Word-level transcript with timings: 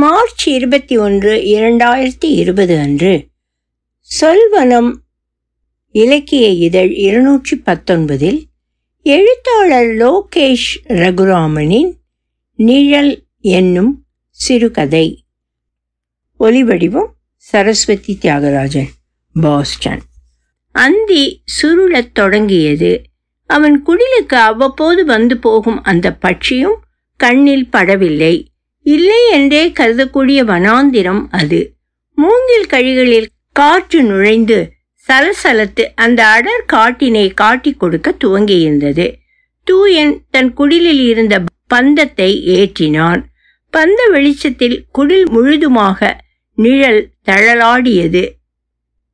March 0.00 0.48
இருபத்தி 0.48 0.98
ஒன்று 0.98 1.32
இரண்டாயிரத்தி 1.36 2.24
இருபது 2.24 2.78
அன்று. 2.78 3.26
சொல்வனம் 4.20 4.92
இலக்கிய 5.92 6.48
இதழ் 6.48 6.92
இருநூற்றி 6.92 7.62
பத்தொன்பதில் 7.66 8.42
எழுத்தாளர் 9.02 9.86
லோகேஷ் 9.86 10.78
ரகுராமனின் 10.88 11.92
நிழல் 12.56 13.24
என்னும் 13.40 14.04
சிறுகதை. 14.30 15.24
ஒலிவடிவம் 16.40 17.10
சரஸ்வதி 17.36 18.18
தியாகராஜன் 18.20 18.88
பாஸ்டன் 19.40 20.02
அந்தி 20.72 21.42
சுருளத் 21.62 22.12
தொடங்கியது. 22.12 23.02
அவன் 23.46 23.82
குடிலுக்கு 23.86 24.34
அவ்வப்போது 24.34 25.04
வந்து 25.04 25.38
போகும் 25.38 25.82
அந்த 25.82 26.16
பட்சியும் 26.22 26.76
கண்ணில் 27.16 27.68
படவில்லை. 27.72 28.48
இல்லை 28.82 29.30
என்றே 29.30 29.68
கருதக்கூடிய 29.68 30.44
வனாந்திரம் 30.44 31.26
அது. 31.30 31.74
மூங்கில் 32.14 32.66
கழிகளில் 32.66 33.28
காற்று 33.52 34.02
நுழைந்து 34.02 34.72
சலசலத்து 35.08 35.84
அந்த 35.94 36.26
அடர் 36.26 36.64
காட்டினை 36.72 37.34
காட்டிக் 37.34 37.80
கொடுக்க 37.80 38.14
துவங்கியிருந்தது. 38.24 39.14
தூயன் 39.64 40.22
தன் 40.30 40.54
குடிலில் 40.54 41.06
இருந்த 41.06 41.42
பந்தத்தை 41.66 42.42
ஏற்றினான். 42.46 43.24
பந்த 43.70 44.08
வெளிச்சத்தில் 44.10 44.84
குடில் 44.92 45.30
முழுதுமாக 45.30 46.24
நிழல் 46.54 47.10
தழலாடியது. 47.26 48.30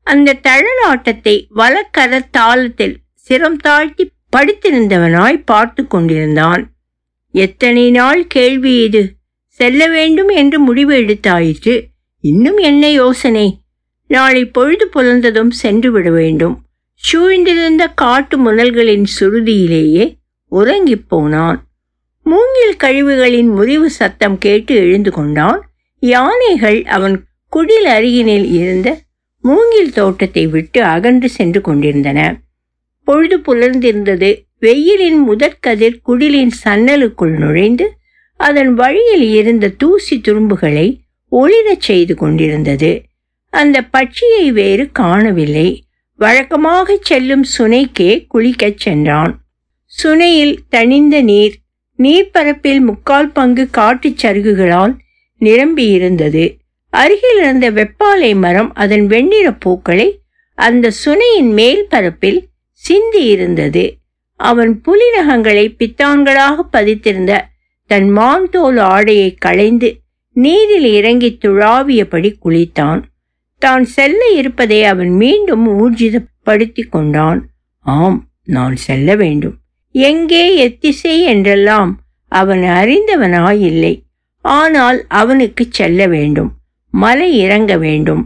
அந்த 0.03 0.39
தழலாட்டத்தை 0.43 1.47
வலக்கர 1.57 2.21
தாளத்தில் 2.39 2.97
சிரம் 3.13 3.57
தாழ்த்தி 3.57 4.11
படுத்திருந்தவனாய் 4.37 5.43
பார்த்து 5.45 5.87
கொண்டிருந்தான். 5.87 6.71
எத்தனை 7.31 7.91
நாள் 7.91 8.27
கேள்வி 8.27 8.83
இது? 8.83 9.16
செல்ல 9.57 9.87
வேண்டும் 9.87 10.29
என்று 10.29 10.59
முடிவு 10.59 10.93
எடுத்தாயிற்று. 10.93 11.83
இன்னும் 12.21 12.57
என்ன 12.57 12.91
யோசனை? 12.91 13.59
நாளை 14.09 14.45
பொழுது 14.45 14.89
புலர்ந்ததும் 14.95 15.51
சென்று 15.51 15.93
விட 15.93 16.11
வேண்டும். 16.11 16.65
சூழ்ந்திருந்த 16.95 17.87
காட்டு 17.95 18.39
முனல்களின் 18.39 19.05
சுருதியிலேயே 19.21 20.15
உறங்கிப் 20.49 21.09
போனான். 21.09 21.67
மூங்கில் 22.23 22.77
கழிவுகளின் 22.77 23.49
முறிவு 23.49 23.91
சத்தம் 23.91 24.39
கேட்டு 24.39 24.75
எழுந்து 24.75 25.11
கொண்டான். 25.11 25.71
யானைகள் 25.99 26.85
அவன் 26.85 27.25
குடில் 27.49 27.85
அருகினில் 27.85 28.53
இருந்த 28.53 29.01
மூங்கில் 29.41 29.93
தோட்டத்தை 29.93 30.47
விட்டு 30.47 30.83
அகன்று 30.83 31.29
சென்று 31.29 31.61
கொண்டிருந்தன. 31.61 32.41
பொழுது 33.05 33.39
புலர்ந்திருந்தது 33.39 34.43
வெயிலின் 34.59 35.31
முதற்கதிர் 35.31 36.01
குடிலின் 36.07 36.51
சன்னலுக்குள் 36.65 37.39
நுழைந்து 37.39 37.96
அதன் 38.41 38.75
வழியில் 38.75 39.33
இருந்த 39.33 39.69
தூசி 39.69 40.17
துரும்புகளை 40.17 40.87
ஒளிரச் 41.33 41.85
செய்து 41.89 42.15
கொண்டிருந்தது. 42.15 43.03
அந்த 43.53 43.89
பட்சியை 43.93 44.49
வேறு 44.53 44.91
காணவில்லை. 44.93 45.69
வழக்கமாக 46.19 46.99
செல்லும் 47.01 47.45
சுனைக்கே 47.59 48.27
குளிக்கச் 48.35 48.79
சென்றான். 48.79 49.33
சுனையில் 49.93 50.57
தணிந்த 50.69 51.23
நீர் 51.23 51.55
நீர்ப்பரப்பில் 51.99 52.81
முக்கால் 52.81 53.33
பங்கு 53.33 53.71
காட்டுச் 53.71 54.27
சருகுகளால் 54.27 54.95
நிரம்பியிருந்தது. 55.41 56.45
அருகில் 56.93 57.39
இருந்த 57.39 57.71
வெப்பாலை 57.71 58.37
மரம் 58.37 58.75
அதன் 58.75 59.07
வெண்ணிற 59.07 59.53
பூக்களை 59.53 60.09
அந்த 60.59 60.91
சுனையின் 61.05 61.53
மேல் 61.53 61.87
பரப்பில் 61.89 62.41
சிந்தி 62.83 63.25
இருந்தது 63.25 63.85
அவன் 64.41 64.81
புலிநகங்களை 64.85 65.67
பித்தான்களாக 65.79 66.65
பதித்திருந்த 66.73 67.33
தன் 67.91 68.09
மாந்தோல் 68.11 68.77
ஆடையை 68.77 69.35
களைந்து 69.39 69.89
நீரில் 70.33 70.89
இறங்கி 70.93 71.39
துழாவியபடி 71.45 72.31
குளித்தான். 72.45 73.03
தான் 73.59 73.85
செல்ல 73.85 74.21
இருப்பதை 74.37 74.85
அவன் 74.85 75.13
மீண்டும் 75.13 75.65
ஊர்ஜிதப்படுத்தி 75.77 76.83
கொண்டான். 76.91 77.41
ஆம் 77.81 78.19
நான் 78.45 78.77
செல்ல 78.77 79.17
வேண்டும். 79.17 79.57
எங்கே 79.91 80.57
எத்திசை 80.57 81.23
என்றெல்லாம் 81.23 81.93
அவன் 82.33 82.63
அறிந்தவனாயில்லை. 82.63 83.95
ஆனால் 84.41 84.99
அவனுக்கு 85.09 85.65
செல்ல 85.69 86.01
வேண்டும். 86.07 86.51
மலை 86.91 87.39
இறங்க 87.39 87.73
வேண்டும். 87.77 88.23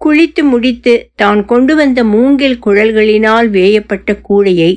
குளித்து 0.00 0.42
முடித்து 0.42 1.10
தான் 1.14 1.44
கொண்டு 1.44 1.74
வந்த 1.76 2.00
மூங்கில் 2.04 2.58
குழல்களினால் 2.58 3.48
வேயப்பட்ட 3.48 4.12
கூடையை 4.28 4.72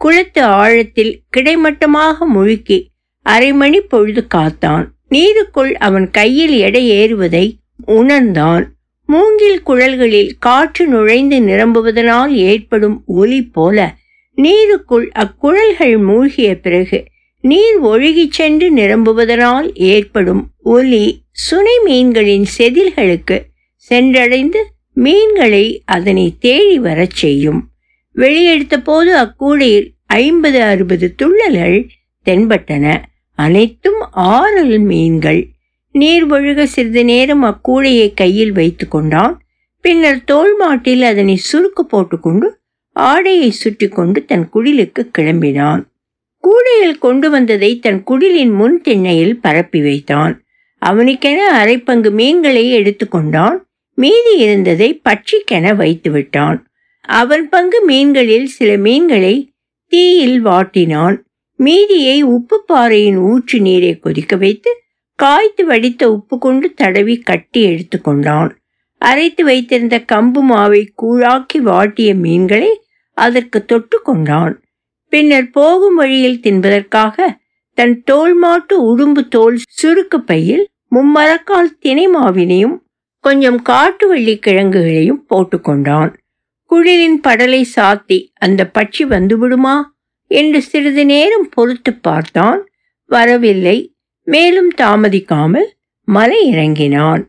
குளத்து 0.00 0.42
ஆழத்தில் 0.42 1.12
கிடைமட்டமாக 1.30 2.26
முழுக்கி 2.26 2.78
அரைமணி 3.26 3.78
பொழுது 3.78 4.26
காத்தான். 4.34 4.86
நீருக்குள் 5.10 5.72
அவன் 5.72 6.10
கையில் 6.10 6.52
எடை 6.58 6.90
ஏறுவதை 6.90 7.52
உணர்ந்தான். 7.86 8.74
மூங்கில் 9.06 9.62
குழல்களில் 9.62 10.36
காற்று 10.38 10.86
நுழைந்து 10.86 11.40
நிரம்புவதனால் 11.40 12.28
ஏற்படும் 12.28 13.02
ஒலி 13.06 13.42
போல 13.42 13.94
நீருக்குள் 14.36 15.08
அக்குழல்கள் 15.14 16.04
மூழ்கிய 16.04 16.60
பிறகு 16.60 17.04
நீர் 17.40 17.80
ஒழுகிச் 17.80 18.32
சென்று 18.32 18.74
நிரம்புவதனால் 18.74 19.74
ஏற்படும் 19.74 20.50
ஒலி 20.62 21.22
சுனை 21.30 21.78
மீன்களின் 21.84 22.44
செதில்களுக்கு 22.58 23.42
சென்றடைந்து 23.90 24.60
மீன்களை 24.94 25.82
அதனை 25.84 26.34
தேடி 26.40 26.78
வரச் 26.78 27.14
செய்யும். 27.14 27.68
வெளியெடுத்த 28.14 28.76
போது 28.78 29.16
அக்கூடையில் 29.16 29.88
ஐம்பது 30.06 30.62
அறுபது 30.62 31.14
துள்ளல்கள் 31.22 31.88
தென்பட்டன. 32.26 33.02
அனைத்தும் 33.44 34.00
ஆறல் 34.32 34.78
மீன்கள். 34.90 35.42
நீர் 35.94 36.26
ஒழுக 36.26 36.64
சிறிது 36.64 37.02
நேரம் 37.04 37.44
அக்கூடையை 37.44 38.08
கையில் 38.14 38.52
வைத்து 38.52 38.86
கொண்டான். 38.88 39.34
பின்னர் 39.84 40.20
தோல் 40.24 40.54
மாட்டில் 40.56 41.02
அதனை 41.02 41.36
சுருக்கு 41.50 41.82
போட்டுக்கொண்டு 41.88 42.48
ஆடையை 42.96 43.50
சுற்றி 43.50 43.88
கொண்டு 43.88 44.20
தன் 44.24 44.46
குடிலுக்கு 44.54 45.02
கிளம்பினான். 45.18 45.82
கூடையில் 46.44 46.98
கொண்டு 46.98 47.26
வந்ததை 47.30 47.70
தன் 47.78 48.00
குடிலின் 48.10 48.54
முன் 48.54 48.76
திண்ணையில் 48.80 49.36
பரப்பி 49.40 49.80
வைத்தான். 49.82 50.34
அவனுக்கென 50.82 51.40
அரைப்பங்கு 51.60 52.10
மீன்களை 52.10 52.64
எடுத்துக்கொண்டான் 52.78 53.58
மீதி 53.98 54.34
இருந்ததை 54.44 54.88
பட்சிக்கென 55.08 55.74
வைத்து 55.76 56.10
விட்டான். 56.10 56.58
அவன் 57.04 57.44
பங்கு 57.48 57.78
மீன்களில் 57.88 58.48
சில 58.56 58.70
மீன்களை 58.86 59.34
தீயில் 59.92 60.38
வாட்டினான். 60.46 61.16
மீதியை 61.62 62.16
உப்பு 62.28 62.56
பாறையின் 62.68 63.18
ஊற்று 63.22 63.58
நீரை 63.60 63.92
கொதிக்க 63.98 64.36
வைத்து 64.36 64.70
காய்த்து 65.18 65.62
வடித்த 65.64 66.02
உப்பு 66.12 66.38
கொண்டு 66.38 66.66
தடவி 66.74 67.16
கட்டி 67.20 67.60
எடுத்துக்கொண்டான் 67.66 68.50
அரைத்து 69.00 69.42
வைத்திருந்த 69.44 69.96
கம்பு 70.12 70.40
மாவை 70.42 70.82
கூழாக்கி 71.02 71.58
வாட்டிய 71.60 72.10
மீன்களை 72.14 72.72
அதற்கு 73.16 73.58
தொட்டு 73.64 73.96
கொண்டான். 74.02 74.54
பின்னர் 75.12 75.48
போகும் 75.50 75.94
வழியில் 75.94 76.40
தின்பதற்காக 76.40 77.16
தன் 77.78 77.96
தோல் 78.02 78.34
மாட்டு 78.34 78.74
உடும்பு 78.82 79.22
தோல் 79.28 79.58
சுருக்கு 79.70 80.18
பையில் 80.20 80.64
மும்மரக்கால் 80.88 81.70
தினை 81.78 82.06
மாவினையும் 82.08 82.76
கொஞ்சம் 83.24 83.60
காட்டு 83.62 84.06
வள்ளி 84.08 84.34
கிழங்குகளையும் 84.38 85.22
போட்டுக்கொண்டான் 85.28 86.12
குளிரின் 86.70 87.18
படலை 87.20 87.62
சாத்தி 87.76 88.18
அந்த 88.38 88.70
பட்சி 88.74 89.04
வந்துவிடுமா 89.06 89.76
என்று 90.32 90.60
சிறிது 90.62 91.04
நேரம் 91.04 91.48
பொறுத்து 91.54 91.92
பார்த்தான். 92.00 92.60
வரவில்லை. 93.10 93.76
மேலும் 94.26 94.70
தாமதிக்காமல் 94.76 95.68
மலை 96.08 96.40
இறங்கினான் 96.52 97.22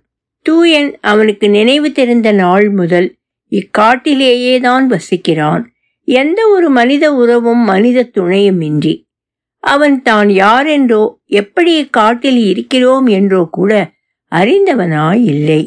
தூயன் 0.46 0.90
அவனுக்கு 1.02 1.46
நினைவு 1.50 1.90
தெரிந்த 1.91 2.30
நாள் 2.31 2.66
முதல் 2.69 3.08
இக்காட்டிலேயே 3.52 4.56
தான் 4.59 4.86
வசிக்கிறான். 4.88 5.64
எந்த 6.08 6.40
ஒரு 6.47 6.68
மனித 6.69 7.06
உறவும் 7.14 7.64
மனித 7.64 8.09
துணையுமின்றி. 8.16 8.94
அவன் 9.64 9.97
தான் 10.02 10.30
யாரென்றோ 10.44 11.03
எப்படி 11.31 11.72
இக்காட்டில் 11.81 12.41
இருக்கிறோம் 12.46 13.08
என்றோ 13.18 13.41
கூட 13.52 13.72
அறிந்தவனாய் 14.32 15.22
இல்லை 15.34 15.61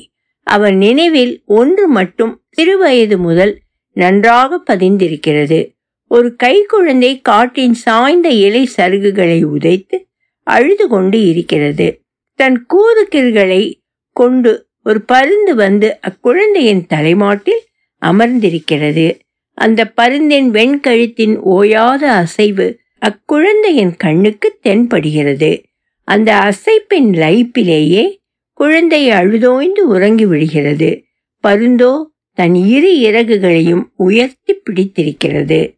அவன் 0.46 0.76
நினைவில் 0.76 1.32
ஒன்று 1.58 1.86
மட்டும் 1.88 2.34
சிறுவயது 2.56 3.16
முதல் 3.18 3.54
நன்றாக 3.96 4.58
பதிந்திருக்கிறது. 4.68 5.60
ஒரு 6.08 6.36
கைக்குழந்தை 6.42 7.20
காட்டின் 7.22 7.74
சாய்ந்த 7.74 8.28
இலை 8.28 8.68
சருகுகளை 8.76 9.44
உதைத்து 9.44 10.06
அழுது 10.42 10.88
கொண்டு 10.88 11.28
இருக்கிறது. 11.28 12.02
தன் 12.34 12.66
கூறுகிர்களை 12.66 13.82
கொண்டு 14.12 14.66
ஒரு 14.84 15.00
பருந்து 15.00 15.54
வந்து 15.54 15.98
அக்குழந்தையின் 16.00 16.86
தலைமாட்டில் 16.86 17.62
அமர்ந்திருக்கிறது. 17.98 19.18
அந்த 19.52 19.92
பருந்தின் 20.00 20.50
வெண்கழுத்தின் 20.50 21.38
ஓயாத 21.38 22.02
அசைவு 22.02 22.78
அக்குழந்தையின் 22.98 23.96
கண்ணுக்கு 23.96 24.58
தென்படுகிறது. 24.62 25.64
அந்த 26.02 26.34
அசைப்பின் 26.34 27.10
லைப்பிலேயே 27.12 28.16
குழந்தை 28.52 29.10
அழுதோய்ந்து 29.10 29.78
உறங்கி 29.78 30.26
விடுகிறது. 30.26 31.02
பருந்தோ 31.42 32.02
தன் 32.32 32.54
இரு 32.54 32.96
இறகுகளையும் 32.96 33.82
உயர்த்தி 33.96 34.54
பிடித்திருக்கிறது. 34.54 35.75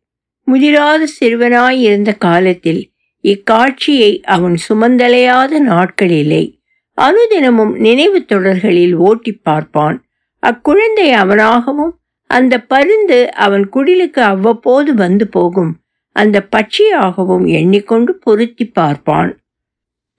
முதிராத 0.50 1.06
சிறுவனாய் 1.20 1.80
இருந்த 1.80 2.12
காலத்தில் 2.12 2.90
இக்காட்சியை 3.24 4.20
அவன் 4.26 4.56
சுமந்தலையாத 4.68 5.60
நாட்களிலே 5.62 6.56
அனுதினமும் 6.98 7.74
நினைவு 7.76 8.24
தொடர்களில் 8.24 8.94
ஓட்டி 8.94 9.32
பார்ப்பான். 9.32 9.96
அக்குழந்தை 10.42 11.08
அவனாகவும் 11.12 11.92
அந்த 12.26 12.54
பருந்து 12.60 13.32
அவன் 13.32 13.68
குடிலுக்கு 13.72 14.20
அவ்வப்போது 14.20 14.94
வந்து 14.94 15.26
போகும். 15.28 15.72
அந்த 16.12 16.48
பட்சியாகவும் 16.56 17.46
எண்ணிக்கொண்டு 17.48 18.14
பொருத்தி 18.14 18.64
பார்ப்பான். 18.64 19.30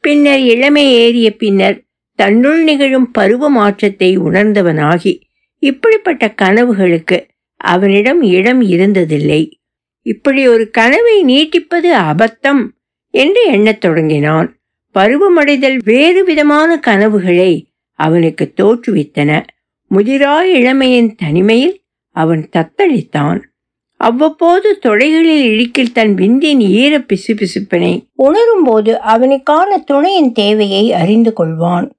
பின்னர் 0.03 0.39
இளமை 0.39 0.85
ஏறிய 0.91 1.35
பின்னர் 1.35 1.77
தன்னுள் 2.15 2.63
நிகழும் 2.63 3.11
பருவ 3.11 3.49
மாற்றத்தை 3.49 4.19
உணர்ந்தவனாகி 4.19 5.13
இப்படிப்பட்ட 5.63 6.33
கனவுகளுக்கு 6.41 7.17
அவனிடம் 7.61 8.21
இடம் 8.21 8.61
இருந்ததில்லை. 8.61 9.41
இப்படி 10.01 10.47
ஒரு 10.47 10.69
கனவை 10.69 11.23
நீட்டிப்பது 11.23 11.95
அபத்தம் 11.95 12.67
என்று 13.11 13.45
எண்ணத் 13.45 13.81
தொடங்கினான். 13.81 14.59
பருவமடைதல் 14.93 15.79
வேறு 15.83 16.23
விதமான 16.23 16.79
கனவுகளை 16.79 17.67
அவனுக்கு 17.93 18.53
தோற்றுவித்தன. 18.55 19.43
முதிரா 19.91 20.41
இளமையின் 20.41 21.15
தனிமையில் 21.15 21.81
அவன் 22.09 22.49
தத்தளித்தான். 22.55 23.39
அவ்வப்போது 23.97 24.79
தொடைகளில் 24.85 25.43
இழுக்கில் 25.43 25.91
தன் 25.91 26.15
விந்தின் 26.15 26.59
ஈர 26.59 26.99
பிசுபிசுப்பினை 26.99 28.05
உணரும் 28.13 28.63
போது 28.63 28.99
அவனுக்கான 28.99 29.77
துணையின் 29.77 30.31
தேவையை 30.31 30.93
அறிந்து 30.93 31.33
கொள்வான். 31.37 31.91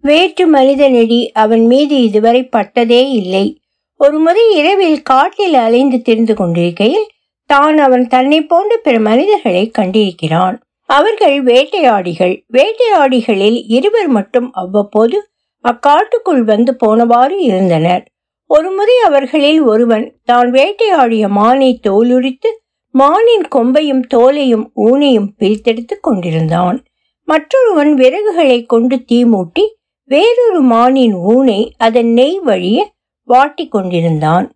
வேற்று 0.00 0.46
மனித 0.46 0.88
நெடி 0.88 1.32
அவன் 1.32 1.66
மீது 1.66 2.02
இதுவரை 2.02 2.48
பட்டதே 2.48 3.10
இல்லை. 3.10 3.60
ஒருமுறை 3.96 4.56
இரவில் 4.56 5.02
காட்டில் 5.02 5.54
அலைந்து 5.54 6.02
திரிந்து 6.02 6.34
கொண்டிருக்கையில் 6.34 7.06
தான் 7.50 7.78
அவன் 7.78 8.06
தன்னை 8.06 8.38
போன்ற 8.42 8.76
பிற 8.76 9.00
மனிதர்களை 9.00 9.64
கண்டிருக்கிறான். 9.78 10.56
அவர்கள் 10.88 11.36
வேட்டையாடிகள். 11.42 12.34
வேட்டையாடிகளில் 12.52 13.58
இருவர் 13.68 14.08
மட்டும் 14.08 14.48
அவ்வப்போது 14.52 15.18
அக்காட்டுக்குள் 15.64 16.42
வந்து 16.44 16.72
போனவாறு 16.86 17.36
இருந்தனர். 17.48 18.04
ஒருமுறை 18.50 18.96
அவர்களில் 19.06 19.60
ஒருவன் 19.62 20.06
தான் 20.24 20.50
வேட்டையாடிய 20.50 21.24
மானை 21.38 21.70
தோலுரித்து 21.88 22.50
மானின் 22.94 23.46
கொம்பையும் 23.54 24.04
தோலையும் 24.14 24.66
ஊனையும் 24.86 25.28
பிரித்தெடுத்துக் 25.38 26.04
கொண்டிருந்தான். 26.06 26.78
மற்றொருவன் 27.28 27.92
விறகுகளை 27.94 28.58
கொண்டு 28.66 28.96
தீ 29.04 29.18
மூட்டி 29.24 29.64
வேறொரு 30.10 30.60
மானின் 30.62 31.16
ஊனை 31.32 31.60
அதன் 31.76 32.12
நெய் 32.12 32.38
வழிய 32.40 32.78
வாட்டி 33.28 33.68
கொண்டிருந்தான். 33.68 34.46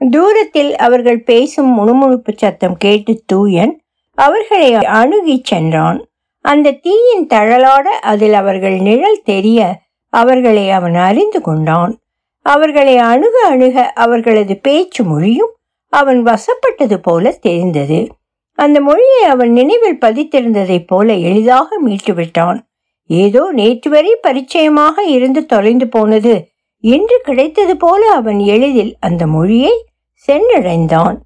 தூரத்தில் 0.00 0.76
அவர்கள் 0.76 1.22
பேசும் 1.22 1.66
முணுமுணுப்பு 1.66 2.32
சத்தம் 2.36 2.76
கேட்டு 2.76 3.22
தூயன் 3.26 3.80
அவர்களை 4.14 4.74
அணுகி 4.74 5.40
சென்றான். 5.44 6.04
அந்த 6.38 6.70
தீயின் 6.70 7.26
தழலாட 7.26 7.82
அதில் 7.82 8.32
அவர்கள் 8.32 8.78
நிழல் 8.78 9.20
தெரிய 9.24 9.76
அவர்களை 10.08 10.70
அவன் 10.70 10.94
அறிந்து 10.94 11.40
கொண்டான். 11.40 11.98
அவர்களை 12.42 12.96
அணுக 12.96 13.46
அணுக 13.46 13.92
அவர்களது 13.92 14.56
பேச்சு 14.56 15.04
மொழியும் 15.04 15.54
அவன் 15.88 16.26
வசப்பட்டது 16.26 16.96
போல 17.02 17.30
தெரிந்தது. 17.30 18.08
அந்த 18.52 18.80
மொழியை 18.80 19.22
அவன் 19.22 19.52
நினைவில் 19.52 19.98
பதித்திருந்ததைப் 19.98 20.86
போல 20.86 21.14
எளிதாக 21.14 21.78
மீட்டுவிட்டான். 21.86 22.58
ஏதோ 23.06 23.52
நேற்று 23.52 23.90
வரை 23.90 24.16
பரிச்சயமாக 24.22 25.04
இருந்து 25.04 25.46
தொலைந்து 25.46 25.88
போனது 25.88 26.48
இன்று 26.80 27.20
கிடைத்தது 27.22 27.76
போல 27.76 28.10
அவன் 28.10 28.38
எளிதில் 28.38 28.96
அந்த 29.00 29.26
மொழியை 29.26 29.88
சென்றடைந்தான். 30.28 31.16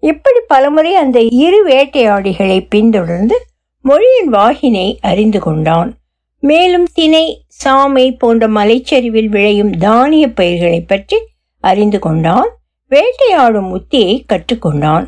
இப்படி 0.00 0.40
பலமுறை 0.46 0.94
அந்த 0.94 1.20
இரு 1.20 1.66
வேட்டையாடிகளை 1.66 2.66
பின்தொடர்ந்து 2.68 3.46
மொழியின் 3.80 4.32
வாகினை 4.32 4.98
அறிந்து 5.00 5.40
கொண்டான். 5.40 5.96
மேலும் 6.40 6.86
திணை 6.94 7.46
சாமை 7.64 8.18
போன்ற 8.18 8.48
மலைச்சரிவில் 8.48 9.28
விளையும் 9.28 9.70
தானிய 9.70 10.28
பயிர்களை 10.28 10.80
பற்றி 10.80 11.18
அறிந்து 11.60 11.98
கொண்டான். 11.98 12.50
வேட்டையாடும் 12.88 13.70
உத்தியை 13.78 14.24
கற்றுக்கொண்டான். 14.28 15.06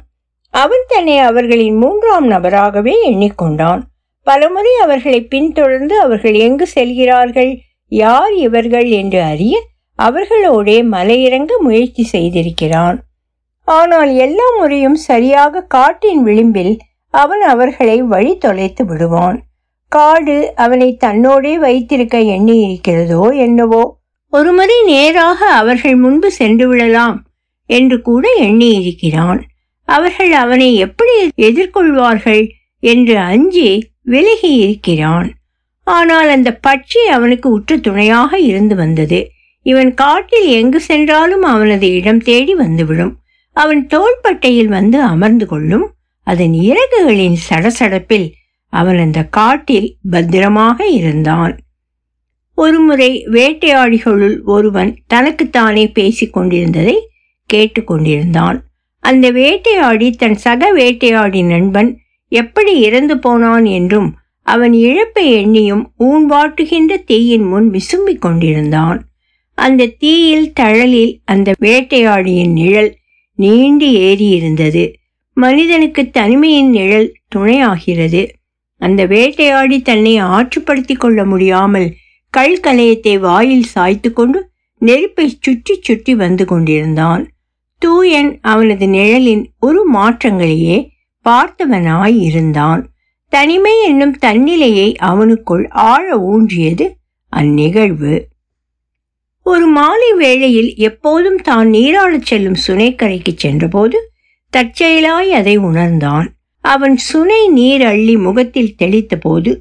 அவன் 0.50 0.84
தன்னை 0.88 1.18
அவர்களின் 1.18 1.76
மூன்றாம் 1.76 2.30
நபராகவே 2.30 2.94
எண்ணிக்கொண்டான். 3.06 3.82
பலமுறை 4.22 4.74
அவர்களை 4.74 5.20
பின்தொடர்ந்து 5.24 6.00
அவர்கள் 6.00 6.34
எங்கு 6.34 6.66
செல்கிறார்கள் 6.66 7.58
யார் 7.88 8.34
இவர்கள் 8.34 8.88
என்று 8.88 9.22
அறிய 9.22 9.62
அவர்களோடே 9.98 10.82
மலையிறங்க 10.82 11.50
முயற்சி 11.58 12.08
செய்திருக்கிறான். 12.12 12.98
ஆனால் 13.70 14.10
எல்லா 14.14 14.46
முறையும் 14.58 14.98
சரியாக 15.08 15.62
காட்டின் 15.74 16.22
விளிம்பில் 16.22 16.74
அவன் 17.14 17.42
அவர்களை 17.52 17.96
வழி 18.12 18.32
தொலைத்து 18.36 18.82
விடுவான். 18.84 19.38
காடு 19.92 20.36
அவனை 20.54 20.88
தன்னோடே 21.04 21.52
வைத்திருக்க 21.58 22.16
எண்ணி 22.34 22.56
இருக்கிறதோ 22.66 23.22
என்னவோ? 23.46 23.82
ஒருமுறை 24.32 24.76
நேராக 24.84 25.40
அவர்கள் 25.60 25.96
முன்பு 25.96 26.28
சென்று 26.30 26.66
விடலாம் 26.68 27.16
என்று 27.70 27.96
கூட 28.00 28.24
எண்ணி 28.38 28.68
இருக்கிறான் 28.80 29.40
அவர்கள் 29.88 30.32
அவனை 30.32 30.68
எப்படி 30.76 31.14
எதிர்கொள்வார்கள் 31.48 32.42
என்று 32.82 33.14
அஞ்சி 33.30 33.70
விலகி 34.02 34.52
இருக்கிறான் 34.56 35.28
ஆனால் 35.86 36.28
அந்த 36.28 36.50
பட்சி 36.66 37.00
அவனுக்கு 37.16 37.48
உற்று 37.50 37.76
துணையாக 37.80 38.38
இருந்து 38.40 38.74
வந்தது. 38.74 39.20
இவன் 39.66 39.90
காட்டில் 39.94 40.48
எங்கு 40.58 40.80
சென்றாலும் 40.80 41.44
அவனது 41.54 41.86
இடம் 41.98 42.20
தேடி 42.20 42.54
வந்துவிடும். 42.54 43.12
அவன் 43.52 43.86
தோள்பட்டையில் 43.86 44.68
வந்து 44.68 45.02
அமர்ந்து 45.02 45.46
கொள்ளும் 45.46 45.92
அதன் 46.22 46.52
இறகுகளின் 46.52 47.36
சடசடப்பில் 47.50 48.30
அவன் 48.66 48.98
அந்த 48.98 49.24
காட்டில் 49.24 49.96
பத்திரமாக 50.10 50.86
இருந்தான். 50.86 51.58
ஒருமுறை 52.54 53.26
வேட்டையாடிகளுள் 53.26 54.42
ஒருவன் 54.44 54.98
தனக்குத்தானே 55.06 55.88
பேசிக் 55.88 56.32
கொண்டிருந்ததை 56.32 57.08
கேட்டுக்கொண்டிருந்தான் 57.54 58.58
அந்த 58.98 59.30
வேட்டையாடி 59.30 60.10
தன் 60.10 60.34
சக 60.34 60.72
வேட்டையாடி 60.72 61.42
நண்பன் 61.42 61.98
எப்படி 62.28 62.80
இறந்து 62.80 63.18
போனான் 63.18 63.64
என்றும் 63.64 64.14
அவன் 64.42 64.72
இழப்பை 64.72 65.24
எண்ணியும் 65.32 65.84
ஊன்வாட்டுகின்ற 65.98 67.04
தீயின் 67.04 67.42
முன் 67.42 67.70
விசும்பிக் 67.70 68.20
கொண்டிருந்தான். 68.20 69.08
அந்த 69.54 69.86
தீயில் 69.86 70.52
தழலில் 70.52 71.20
அந்த 71.24 71.54
வேட்டையாடியின் 71.60 72.52
நிழல் 72.52 72.94
நீண்டு 73.42 73.88
ஏறி 74.00 74.28
இருந்தது 74.28 74.84
மனிதனுக்கு 75.36 76.02
தனிமையின் 76.10 76.70
நிழல் 76.70 77.10
துணையாகிறது. 77.34 78.22
அந்த 78.80 79.00
வேட்டையாடி 79.06 79.76
தன்னை 79.82 80.14
ஆற்றுப்படுத்திக் 80.30 81.00
கொள்ள 81.00 81.20
முடியாமல் 81.24 81.88
கல்கலையத்தை 82.34 83.14
வாயில் 83.18 83.66
சாய்த்து 83.74 84.10
கொண்டு 84.12 84.40
நெருப்பை 84.82 85.26
சுற்றி 85.38 85.74
சுற்றி 85.80 86.12
வந்து 86.14 86.44
கொண்டிருந்தான். 86.44 87.22
தூயன் 87.82 88.30
அவனது 88.42 88.86
நிழலின் 88.88 89.44
ஒரு 89.60 89.80
மாற்றங்களையே 89.94 90.78
பார்த்தவனாய் 91.26 92.18
இருந்தான். 92.20 92.82
தனிமை 93.32 93.74
என்னும் 93.84 94.14
தன்னிலையை 94.22 94.88
அவனுக்குள் 95.02 95.64
ஆழ 95.88 96.06
ஊன்றியது 96.30 96.86
அந்நிகழ்வு. 97.32 98.14
ஒரு 99.42 99.66
மாலை 99.66 100.12
வேளையில் 100.12 100.74
எப்போதும் 100.74 101.40
தான் 101.42 101.68
நீராளச் 101.68 102.22
செல்லும் 102.22 102.58
சுனைக்கரைக்கு 102.66 103.32
சென்றபோது 103.34 104.10
தற்செயலாய் 104.52 105.30
அதை 105.30 105.56
உணர்ந்தான். 105.56 106.28
அவன் 106.64 106.96
சுனை 106.96 107.48
நீர் 107.48 107.82
அள்ளி 107.82 108.16
முகத்தில் 108.16 108.74
தெளித்தபோது 108.78 109.52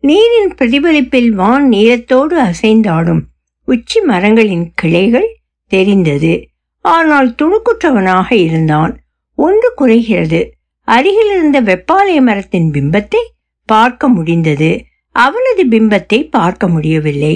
நீரின் 0.00 0.54
பிரதிபலிப்பில் 0.58 1.28
வான் 1.28 1.68
நீரத்தோடு 1.68 2.36
அசைந்தாடும் 2.40 3.22
உச்சி 3.64 4.00
மரங்களின் 4.00 4.72
கிளைகள் 4.74 5.36
தெரிந்தது. 5.66 6.48
ஆனால் 6.80 7.34
துணுக்குற்றவனாக 7.42 8.32
இருந்தான். 8.32 8.92
ஒன்று 9.38 9.72
குறைகிறது. 9.74 10.40
அருகிலிருந்த 10.88 11.62
வெப்பாலய 11.62 12.20
மரத்தின் 12.20 12.70
பிம்பத்தை 12.70 13.22
பார்க்க 13.68 14.08
முடிந்தது. 14.08 14.84
அவனது 15.10 15.62
பிம்பத்தை 15.68 16.28
பார்க்க 16.30 16.68
முடியவில்லை. 16.68 17.34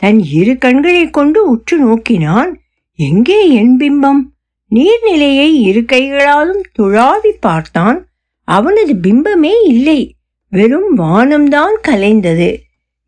தன் 0.00 0.18
இரு 0.32 0.58
கண்களை 0.58 1.10
கொண்டு 1.10 1.48
உற்று 1.50 1.76
நோக்கினான் 1.78 2.50
எங்கே 2.98 3.38
என் 3.50 3.74
பிம்பம்? 3.80 4.20
நீர்நிலையை 4.70 5.48
இரு 5.60 5.84
கைகளாலும் 5.84 6.62
துழாவி 6.78 7.32
பார்த்தான். 7.40 7.98
அவனது 8.48 8.94
பிம்பமே 9.02 9.54
இல்லை. 9.64 10.00
வெறும் 10.52 10.98
வானம்தான் 10.98 11.76
கலைந்தது. 11.88 12.56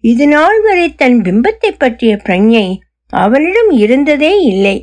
இது 0.05 0.27
நாள் 0.29 0.61
வரை 0.61 0.95
தன் 0.95 1.19
பிம்பத்தை 1.23 1.71
பற்றிய 1.79 2.21
பிரஞ்ஞை 2.25 2.67
அவனிடம் 3.13 3.71
இருந்ததே 3.71 4.43
இல்லை. 4.43 4.77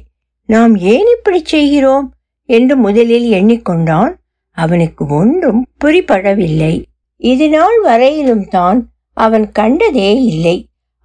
நாம் 0.46 0.76
ஏன் 0.76 1.08
இப்படி 1.18 1.42
செய்கிறோம்? 1.44 2.08
என்று 2.50 2.76
முதலில் 2.76 3.28
எண்ணிக்கொண்டான். 3.32 4.14
அவனுக்கு 4.58 5.06
ஒன்றும் 5.08 5.62
புரிபடவில்லை. 5.86 6.84
இது 7.22 7.50
நாள் 7.50 7.80
வரையிலும் 7.82 8.46
தான் 8.48 8.80
அவன் 9.18 9.52
கண்டதே 9.52 10.24
இல்லை. 10.24 10.58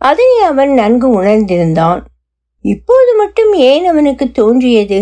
அதனை 0.02 0.38
அவன் 0.42 0.72
நன்கு 0.72 1.08
உணர்ந்திருந்தான். 1.22 2.00
இப்போது 2.64 3.10
மட்டும் 3.16 3.52
ஏன் 3.52 3.84
அவனுக்கு 3.84 4.30
தோன்றியது? 4.30 5.00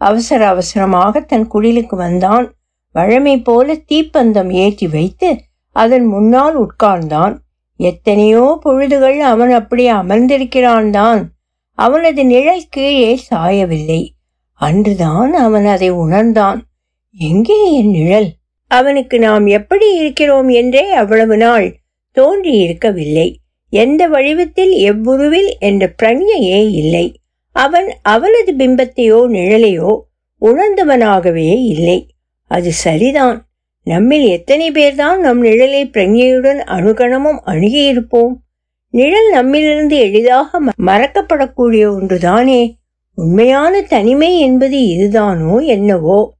அவசர 0.00 0.40
அவசரமாக 0.46 1.20
தன் 1.20 1.46
குடிலுக்கு 1.52 1.96
வந்தான். 1.96 2.46
வழமை 2.94 3.34
போல 3.40 3.76
தீப்பந்தம் 3.88 4.50
ஏற்றி 4.54 4.86
வைத்து 4.86 5.28
அதன் 5.76 6.06
முன்னால் 6.06 6.56
உட்கார்ந்தான். 6.56 7.34
எத்தனையோ 7.80 8.44
பொழுதுகள் 8.64 9.18
அவன் 9.18 9.50
அப்படி 9.50 9.84
அமர்ந்திருக்கிறான் 9.90 10.90
தான் 10.90 11.22
அவனது 11.78 12.22
நிழல் 12.24 12.70
கீழே 12.70 13.12
சாயவில்லை. 13.30 14.02
அன்றுதான் 14.60 15.32
அவன் 15.36 15.66
அதை 15.66 15.90
உணர்ந்தான். 15.90 16.60
எங்கே 17.18 17.58
என் 17.72 17.90
நிழல்? 17.90 18.28
அவனுக்கு 18.70 19.16
நாம் 19.18 19.46
எப்படி 19.46 19.88
இருக்கிறோம் 19.96 20.48
என்றே 20.48 20.84
அவ்வளவு 20.92 21.36
நாள் 21.36 21.66
தோன்றியிருக்கவில்லை. 22.16 23.28
எந்த 23.74 24.06
வடிவத்தில் 24.08 24.72
எவ்வுருவில் 24.72 25.50
என்ற 25.58 25.94
பிரணியையே 26.02 26.70
இல்லை. 26.70 27.20
அவன் 27.52 27.92
அவனது 28.02 28.54
பிம்பத்தையோ 28.56 29.18
நிழலையோ 29.28 30.00
உணர்ந்தவனாகவே 30.40 31.64
இல்லை. 31.64 32.14
அது 32.46 32.72
சரிதான். 32.72 33.48
நம்மில் 33.84 34.26
எத்தனை 34.26 34.70
பேர்தான் 34.70 35.18
நம் 35.18 35.42
நிழலை 35.44 35.82
பிரஞையுடன் 35.90 36.60
அணுகணமும் 36.66 37.40
அணுகியிருப்போம் 37.46 38.34
நிழல் 38.90 39.30
நம்மிலிருந்து 39.32 39.98
எளிதாக 39.98 40.60
மறக்கப்படக்கூடிய 40.62 41.84
ஒன்றுதானே. 41.96 42.72
உண்மையான 43.14 43.82
தனிமை 43.82 44.38
என்பது 44.40 44.78
இதுதானோ 44.78 45.64
என்னவோ. 45.64 46.34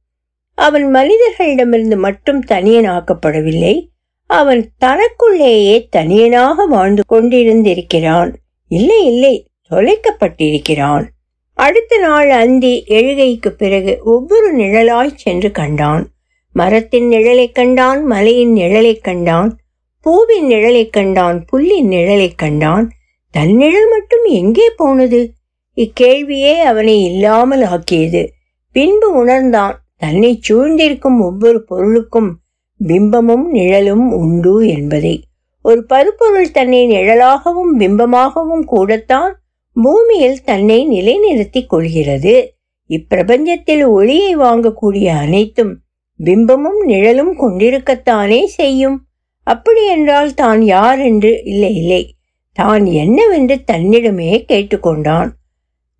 அவன் 0.55 0.93
மனிதர்களிடமிருந்து 0.93 1.97
மட்டும் 1.97 2.43
தனியனாக்கப்படவில்லை. 2.43 3.87
அவன் 4.27 4.71
தனக்குள்ளேயே 4.77 5.89
தனியனாக 5.95 6.67
வாழ்ந்து 6.67 7.03
கொண்டிருந்திருக்கிறான். 7.09 8.35
இல்லை 8.67 9.05
இல்லை 9.05 9.49
தொலைக்கப்பட்டிருக்கிறான். 9.69 11.07
அடுத்த 11.53 11.97
நாள் 11.97 12.29
அந்தி 12.29 12.83
எழுகைக்கு 12.87 13.49
பிறகு 13.49 13.99
ஒவ்வொரு 14.03 14.55
நிழலாய் 14.55 15.11
சென்று 15.15 15.51
கண்டான். 15.51 16.09
மரத்தின் 16.51 17.07
நிழலைக் 17.07 17.55
கண்டான் 17.55 18.05
மலையின் 18.05 18.51
நிழலைக் 18.51 19.03
கண்டான் 19.03 19.57
பூவின் 20.01 20.45
நிழலைக் 20.45 20.93
கண்டான் 20.93 21.45
புல்லின் 21.45 21.87
நிழலைக் 21.87 22.37
கண்டான். 22.37 22.91
தன் 23.31 23.55
நிழல் 23.55 23.89
மட்டும் 23.89 24.23
எங்கே 24.23 24.69
போனது? 24.69 25.33
இக்கேள்வியே 25.75 26.59
அவனை 26.59 27.03
இல்லாமல் 27.03 27.61
ஆக்கியது. 27.61 28.31
பின்பு 28.71 29.13
உணர்ந்தான் 29.13 29.83
தன்னை 29.97 30.39
சூழ்ந்திருக்கும் 30.49 31.21
ஒவ்வொரு 31.21 31.63
பொருளுக்கும் 31.63 32.39
பிம்பமும் 32.87 33.47
நிழலும் 33.51 34.11
உண்டு 34.11 34.67
என்பதை. 34.67 35.23
ஒரு 35.61 35.85
பருப்பொருள் 35.85 36.51
தன்னை 36.51 36.87
நிழலாகவும் 36.87 37.71
பிம்பமாகவும் 37.77 38.65
கூடத்தான் 38.65 39.39
பூமியில் 39.73 40.43
தன்னை 40.43 40.85
நிலைநிறுத்திக் 40.85 41.69
கொள்கிறது. 41.69 42.55
இப்பிரபஞ்சத்தில் 42.89 43.87
ஒளியை 43.87 44.37
வாங்கக்கூடிய 44.37 45.05
அனைத்தும் 45.05 45.79
பிம்பமும் 46.23 46.85
நிழலும் 46.85 47.39
கொண்டிருக்கத்தானே 47.39 48.45
செய்யும். 48.45 49.05
அப்படி 49.43 49.87
என்றால் 49.87 50.33
தான் 50.33 50.61
யார் 50.61 50.99
என்று 50.99 51.41
இல்லை 51.43 51.75
இல்லை. 51.75 52.15
தான் 52.53 52.85
என்னவென்று 52.85 53.63
தன்னிடமே 53.71 54.43
கேட்டுக்கொண்டான். 54.47 55.29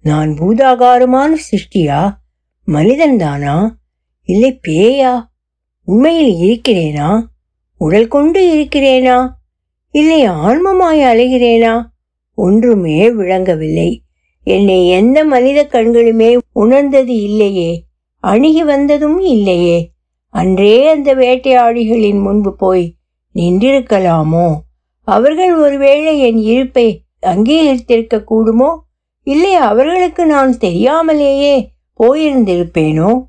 நான் 0.01 0.32
பூதாகாரமான 0.39 1.36
சிருஷ்டியா? 1.48 2.12
மனிதன்தானா? 2.68 3.70
இல்லை 4.24 4.60
பேயா? 4.68 5.34
உண்மையில் 5.86 6.62
இருக்கிறேனா? 6.62 7.24
உடல் 7.77 8.08
கொண்டு 8.08 8.56
இருக்கிறேனா? 8.56 9.30
இல்லை 9.92 10.27
ஆன்மமாய் 10.27 11.01
அலைகிறேனா? 11.01 11.86
ஒன்றுமே 12.36 13.12
விளங்கவில்லை. 13.12 14.01
என்னை 14.44 14.88
எந்த 14.88 15.24
மனித 15.24 15.68
கண்களுமே 15.72 16.38
உணர்ந்தது 16.54 17.22
இல்லையே. 17.22 17.84
அணுகி 18.20 18.63
வந்ததும் 18.63 19.20
இல்லையே. 19.20 19.92
அன்றே 20.30 20.88
அந்த 20.88 21.15
வேட்டையாடிகளின் 21.15 22.22
முன்பு 22.22 22.56
போய் 22.56 22.94
நின்றிருக்கலாமோ? 23.36 24.54
அவர்கள் 25.01 25.56
ஒருவேளை 25.56 26.20
என் 26.20 26.38
இருப்பை 26.38 27.04
அங்கீகரித்திருக்க 27.22 28.24
கூடுமோ? 28.30 28.80
இல்லை 29.24 29.54
அவர்களுக்கு 29.54 30.25
நான் 30.25 30.58
தெரியாமலேயே 30.58 31.70
போயிருந்திருப்பேனோ? 32.00 33.24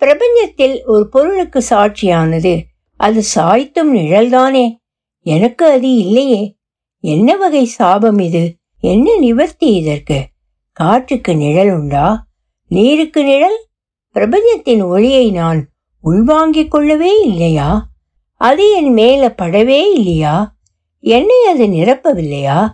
பிரபஞ்சத்தில் 0.00 0.82
ஒரு 0.84 1.08
பொருளுக்கு 1.08 1.64
சாட்சியானது. 1.70 2.62
அது 2.96 3.22
சாய்த்தும் 3.34 3.94
நிழல்தானே. 3.94 4.76
எனக்கு 5.20 5.66
அது 5.66 5.94
இல்லையே. 5.94 6.56
என்ன 7.00 7.36
வகை 7.36 7.64
சாபம் 7.64 8.18
இது? 8.18 8.56
என்ன 8.80 9.16
நிவர்த்தி 9.18 9.66
இதற்கு? 9.66 10.26
காற்றுக்கு 10.72 11.36
நிழல் 11.36 11.70
உண்டா? 11.70 12.26
நீருக்கு 12.68 13.24
நிழல்? 13.24 13.66
பிரபஞ்சத்தின் 14.10 14.82
ஒளியை 14.82 15.30
நான் 15.30 15.68
உள்வாங்கிக் 16.00 16.70
கொள்ளவே 16.70 17.20
இல்லையா? 17.20 17.88
அது 18.34 18.72
என் 18.72 18.92
மேல 18.92 19.34
படவே 19.42 19.92
இல்லையா? 19.92 20.56
என்னை 21.00 21.44
அது 21.44 21.66
நிரப்பவில்லையா? 21.66 22.68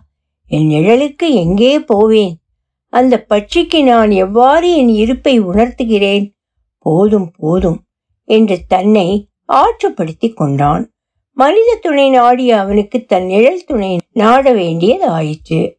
என் 0.46 0.68
நிழலுக்கு 0.68 1.30
எங்கே 1.30 1.80
போவேன்? 1.80 2.40
அந்த 2.86 3.26
பட்சிக்கு 3.28 3.82
நான் 3.82 4.10
எவ்வாறு 4.10 4.76
என் 4.76 4.88
இருப்பை 4.88 5.40
உணர்த்துகிறேன்? 5.40 6.39
போதும் 6.80 7.30
போதும் 7.38 7.80
என்று 8.24 8.58
தன்னை 8.68 9.28
ஆற்றுப்படுத்திக் 9.52 10.36
கொண்டான். 10.36 10.90
மனித 11.32 11.78
துணை 11.80 12.10
நாடிய 12.10 12.58
அவனுக்கு 12.58 13.04
தன் 13.04 13.24
நிழல் 13.24 13.64
துணை 13.66 13.98
நாட 14.12 14.52
வேண்டியது 14.52 15.06
ஆயிற்று 15.06 15.78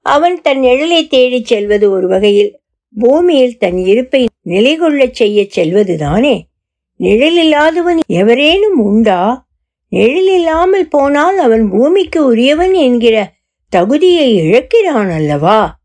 அவன் 0.00 0.40
தன் 0.40 0.60
நிழலை 0.60 1.08
தேடிச் 1.08 1.44
செல்வது 1.44 1.90
ஒரு 1.90 2.08
வகையில் 2.08 2.60
பூமியில் 2.98 3.58
தன் 3.58 3.76
இருப்பை 3.76 4.28
நிலை 4.42 4.76
கொள்ளச் 4.76 5.14
செய்ய 5.14 5.46
செல்வதுதானே? 5.56 6.40
நிழல் 6.96 7.36
இல்லாதவன் 7.36 8.00
எவரேனும் 8.06 8.78
உண்டா? 8.78 9.48
நிழல் 9.88 10.26
இல்லாமல் 10.26 10.88
போனால் 10.88 11.38
அவன் 11.38 11.70
பூமிக்கு 11.70 12.24
உரியவன் 12.24 12.72
என்கிற 12.72 13.32
தகுதியை 13.68 14.34
இழக்கிறான் 14.34 15.10
அல்லவா 15.10 15.80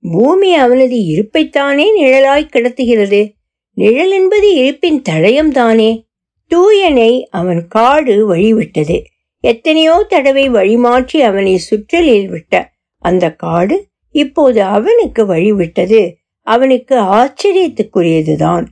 பூமி 0.00 0.54
அவனது 0.54 0.96
இருப்பைத்தானே 0.96 1.86
நிழலாய் 2.00 2.50
கிடத்துகிறது. 2.52 3.35
நிழல் 3.76 4.10
என்பது 4.10 4.54
இருப்பின் 4.54 5.02
தடயம்தானே. 5.08 6.04
தூயனை 6.50 7.22
அவன் 7.30 7.66
காடு 7.68 8.34
வழிவிட்டது. 8.34 9.04
எத்தனையோ 9.40 10.04
தடவை 10.08 10.50
வழிமாற்றி 10.50 11.18
அவனை 11.20 11.60
சுற்றலில் 11.70 12.28
விட்ட 12.28 12.72
அந்த 12.98 13.34
காடு 13.34 13.86
இப்போது 14.10 14.62
அவனுக்கு 14.62 15.22
வழிவிட்டது. 15.26 16.12
அவனுக்கு 16.46 16.94
ஆச்சரியத்துக்குரியதுதான். 16.96 18.66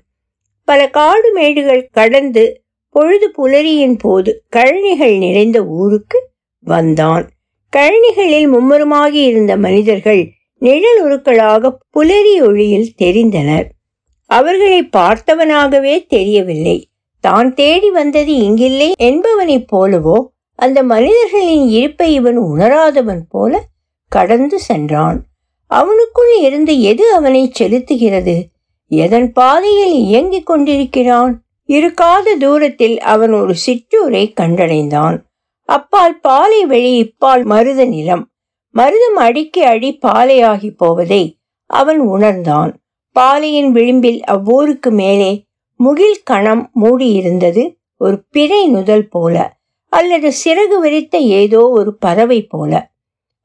பல 0.65 0.89
காடு 0.91 1.33
மேடுகள் 1.33 1.89
கடந்து 1.93 2.63
பொழுது 2.91 3.31
புலரியின் 3.31 3.97
போது 3.97 4.45
கழனிகள் 4.57 5.19
நிறைந்த 5.19 5.65
ஊருக்கு 5.65 6.29
வந்தான். 6.61 7.29
கழனிகளில் 7.77 8.49
மும்முரமாகி 8.49 9.23
இருந்த 9.25 9.57
மனிதர்கள் 9.57 10.23
நிழல் 10.59 11.03
உருக்களாக 11.03 11.77
புலரி 11.91 12.41
ஒளியில் 12.41 12.93
தெரிந்தனர். 13.03 13.69
அவர்களை 14.39 14.81
பார்த்தவனாகவே 14.97 15.95
தெரியவில்லை. 16.07 16.79
தான் 17.25 17.51
தேடி 17.55 17.91
வந்தது 17.91 18.33
இங்கில்லை 18.47 18.89
என்பவனைப் 19.03 19.69
போலவோ 19.73 20.17
அந்த 20.59 20.79
மனிதர்களின் 20.83 21.67
இருப்பை 21.69 22.09
இவன் 22.15 22.39
உணராதவன் 22.39 23.23
போல 23.29 23.63
கடந்து 24.13 24.59
சென்றான். 24.59 25.19
அவனுக்குள் 25.71 26.33
இருந்து 26.41 26.75
எது 26.83 27.05
அவனை 27.15 27.43
செலுத்துகிறது? 27.59 28.37
எதன் 28.91 29.29
பாதையில் 29.33 29.97
இயங்கிக் 30.03 30.47
கொண்டிருக்கிறான்? 30.47 31.33
இருக்காத 31.69 32.37
தூரத்தில் 32.39 32.97
அவன் 33.13 33.33
ஒரு 33.33 33.55
சிற்றூரை 33.67 34.25
கண்டடைந்தான். 34.41 35.17
அப்பால் 35.69 36.21
பாலை 36.21 36.61
வெளி 36.67 36.93
இப்பால் 37.01 37.45
மருத 37.45 37.85
நிலம். 37.85 38.25
மருதம் 38.75 39.19
அடிக்கு 39.27 39.61
அடி 39.65 39.91
பாலையாகி 40.07 40.71
போவதை 40.77 41.25
அவன் 41.71 42.01
உணர்ந்தான். 42.15 42.73
பாலையின் 43.19 43.71
விளிம்பில் 43.71 44.23
அவ்வூருக்கு 44.25 44.91
மேலே 44.91 45.45
முகில் 45.77 46.23
கணம் 46.25 46.71
மூடியிருந்தது 46.81 47.75
ஒரு 47.97 48.25
பிறை 48.31 48.69
நுதல் 48.69 49.09
போல 49.09 49.57
அல்லது 49.89 50.33
சிறகு 50.45 50.81
விரித்த 50.81 51.19
ஏதோ 51.19 51.69
ஒரு 51.69 51.97
பறவை 51.97 52.43
போல. 52.43 52.93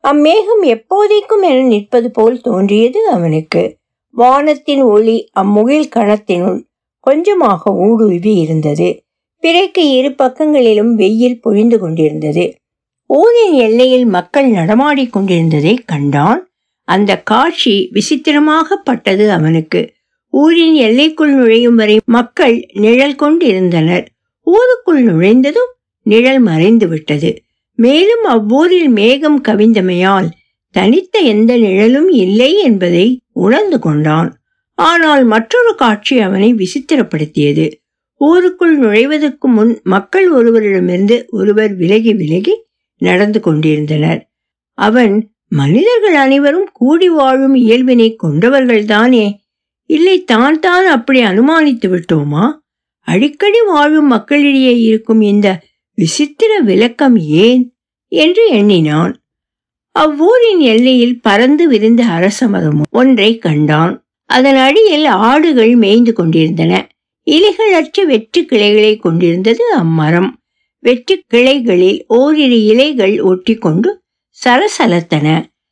அம்மேகம் 0.03 0.63
எப்போதைக்கும் 0.63 1.41
என 1.41 1.61
நிற்பது 1.61 2.11
போல் 2.11 2.41
தோன்றியது 2.41 3.09
அவனுக்கு. 3.09 3.77
வானத்தின் 4.09 4.81
ஒளி 4.81 5.29
அம்முகில் 5.31 5.89
கணத்தினுள் 5.95 6.63
கொஞ்சமாக 6.99 7.71
ஊடுருவி 7.71 8.35
இருந்தது. 8.35 9.03
பிறைக்கு 9.39 9.91
இரு 9.91 10.11
பக்கங்களிலும் 10.11 10.95
வெயில் 10.95 11.41
பொழிந்து 11.41 11.79
கொண்டிருந்தது. 11.79 12.55
ஊரின் 13.05 13.53
எல்லையில் 13.53 14.05
மக்கள் 14.05 14.49
நடமாடிக் 14.49 15.13
கொண்டிருந்ததை 15.13 15.77
கண்டான் 15.85 16.49
அந்த 16.89 17.12
காட்சி 17.22 17.74
விசித்திரமாகப்பட்டது 17.93 19.25
அவனுக்கு. 19.27 19.81
ஊரின் 20.34 20.75
எல்லைக்குள் 20.88 21.34
நுழையும் 21.34 21.75
வரை 21.75 21.96
மக்கள் 22.05 22.55
நிழல் 22.74 23.15
கொண்டிருந்தனர். 23.15 24.05
ஊருக்குள் 24.48 25.01
நுழைந்ததும் 25.03 25.72
நிழல் 26.05 26.39
மறைந்து 26.39 26.88
விட்டது 26.88 27.31
மேலும் 27.79 28.24
அவ்வூரில் 28.25 28.89
மேகம் 28.89 29.39
கவிந்தமையால் 29.48 30.29
தனித்த 30.75 31.19
எந்த 31.34 31.51
நிழலும் 31.58 32.10
இல்லை 32.10 32.51
என்பதை 32.62 33.05
உணர்ந்து 33.43 33.77
கொண்டான். 33.79 34.29
ஆனால் 34.77 35.24
மற்றொரு 35.24 35.72
காட்சி 35.75 36.15
அவனை 36.19 36.50
விசித்திரப்படுத்தியது. 36.53 37.65
ஊருக்குள் 38.22 38.75
நுழைவதற்கு 38.77 39.48
முன் 39.48 39.74
மக்கள் 39.84 40.27
ஒருவரிடமிருந்து 40.34 41.17
ஒருவர் 41.29 41.74
விலகி 41.75 42.13
விலகி 42.13 42.55
நடந்து 43.01 43.39
கொண்டிருந்தனர். 43.39 44.22
அவன் 44.77 45.15
மனிதர்கள் 45.50 46.15
அனைவரும் 46.15 46.70
கூடி 46.74 47.10
வாழும் 47.10 47.56
இயல்பினை 47.56 48.15
கொண்டவர்கள்தானே. 48.24 49.34
இல்லை 49.86 50.24
தான் 50.24 50.60
தான் 50.60 50.86
அப்படி 50.86 51.24
அனுமானித்து 51.24 51.88
விட்டோமா? 51.88 52.51
அடிக்கடி 53.00 53.62
வாழும் 53.62 54.08
மக்களிடையே 54.08 54.79
இருக்கும் 54.82 55.22
இந்த 55.22 55.62
விசித்திர 55.94 56.60
விளக்கம் 56.60 57.18
ஏன்? 57.18 57.75
என்று 58.08 58.48
எண்ணினான். 58.48 59.22
அவ்வூரின் 59.91 60.60
எல்லையில் 60.60 61.22
பறந்து 61.22 61.68
விரிந்த 61.68 62.06
அரச 62.06 62.48
மரம் 62.48 62.82
ஒன்றை 62.91 63.38
கண்டான். 63.38 64.06
அதன் 64.25 64.56
அடியில் 64.56 65.06
ஆடுகள் 65.06 65.75
மேய்ந்து 65.75 66.13
கொண்டிருந்தன. 66.13 66.88
இலைகளற்ற 67.32 68.06
வெற்று 68.06 68.46
கிளைகளை 68.46 68.98
கொண்டிருந்தது 68.98 69.75
அம்மரம். 69.75 70.29
வெற்று 70.79 71.22
கிளைகளில் 71.27 72.06
ஓரிரு 72.08 72.65
இலைகள் 72.65 73.22
ஒட்டி 73.22 73.56
கொண்டு 73.56 73.99
சலசலத்தன. 74.46 75.27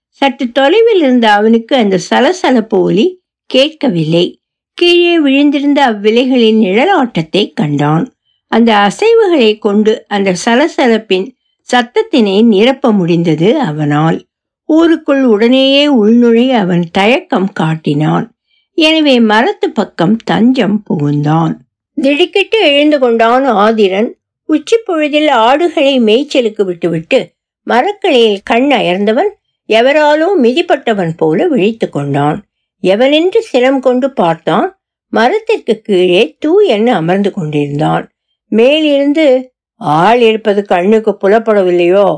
சற்று 0.10 0.52
தொலைவில் 0.52 1.02
இருந்த 1.02 1.32
அவனுக்கு 1.32 1.76
அந்த 1.76 1.98
சலசலப்பு 1.98 2.82
ஒலி 2.82 3.24
கேட்கவில்லை. 3.46 4.40
கீழே 4.74 5.20
விழுந்திருந்த 5.20 5.80
அவ்விலைகளின் 5.92 6.60
நிழலாட்டத்தை 6.60 7.54
கண்டான். 7.54 8.14
அந்த 8.46 8.90
அசைவுகளை 8.90 9.58
கொண்டு 9.58 10.06
அந்த 10.08 10.36
சலசலப்பின் 10.46 11.28
சத்தத்தினை 11.70 12.44
நிரப்ப 12.46 12.92
முடிந்தது 12.92 13.60
அவனால். 13.60 14.26
ஊருக்குள் 14.66 15.24
உடனேயே 15.24 15.88
உள்நுழைய 15.88 16.50
அவன் 16.50 16.84
தயக்கம் 16.92 17.54
காட்டினான். 17.54 18.26
எனவே 18.74 19.20
மரத்து 19.20 19.70
பக்கம் 19.70 20.18
தஞ்சம் 20.24 20.84
புகுந்தான். 20.90 21.54
திடுக்கிட்டு 21.94 22.60
எழுந்து 22.60 23.00
கொண்டான் 23.00 23.46
ஆதிரன். 23.46 24.10
உச்சி 24.44 24.78
பொழுதில் 24.86 25.28
ஆடுகளை 25.28 26.00
மேய்ச்சலுக்கு 26.00 26.64
விட்டுவிட்டு 26.64 27.20
மரக்கிளையில் 27.68 28.40
கண் 28.44 28.72
அயர்ந்தவன் 28.72 29.30
எவராலோ 29.70 30.28
மிதிப்பட்டவன் 30.42 31.12
போல 31.18 31.48
விழித்து 31.48 31.90
கொண்டான். 31.90 32.44
எவனென்று 32.84 33.40
சிரம் 33.54 33.80
கொண்டு 33.80 34.14
பார்த்தான் 34.14 34.80
மரத்திற்கு 35.08 35.82
கீழே 35.82 36.36
தூ 36.40 36.60
என்ன 36.60 36.96
அமர்ந்து 36.96 37.32
கொண்டிருந்தான். 37.32 38.12
மேலிருந்து 38.48 39.52
ஆள் 39.76 40.22
இருப்பது 40.22 40.66
கண்ணுக்கு 40.66 41.18
புலப்படவில்லையோ? 41.22 42.18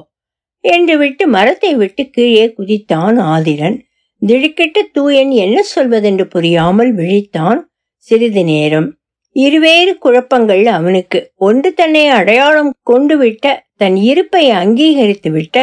என்று 0.59 0.97
விட்டு 0.97 1.27
மரத்தை 1.27 1.75
விட்டு 1.75 2.09
கீழே 2.09 2.53
குதித்தான் 2.57 3.17
ஆதிரன். 3.19 3.77
திடுக்கிட்டு 4.19 4.89
தூயன் 4.91 5.29
என்ன 5.29 5.63
சொல்வதென்று 5.75 6.23
புரியாமல் 6.23 6.95
விழித்தான் 6.95 7.59
சிறிது 7.95 8.43
நேரம். 8.43 8.98
இருவேறு 9.43 9.91
குழப்பங்கள் 9.97 10.63
அவனுக்கு. 10.77 11.19
ஒன்று 11.35 11.69
தன்னை 11.73 12.03
அடையாளம் 12.19 12.71
கொண்டு 12.83 13.15
விட்ட 13.17 13.45
தன் 13.75 13.97
இருப்பை 14.09 14.43
அங்கீகரித்து 14.61 15.31
விட்ட 15.31 15.57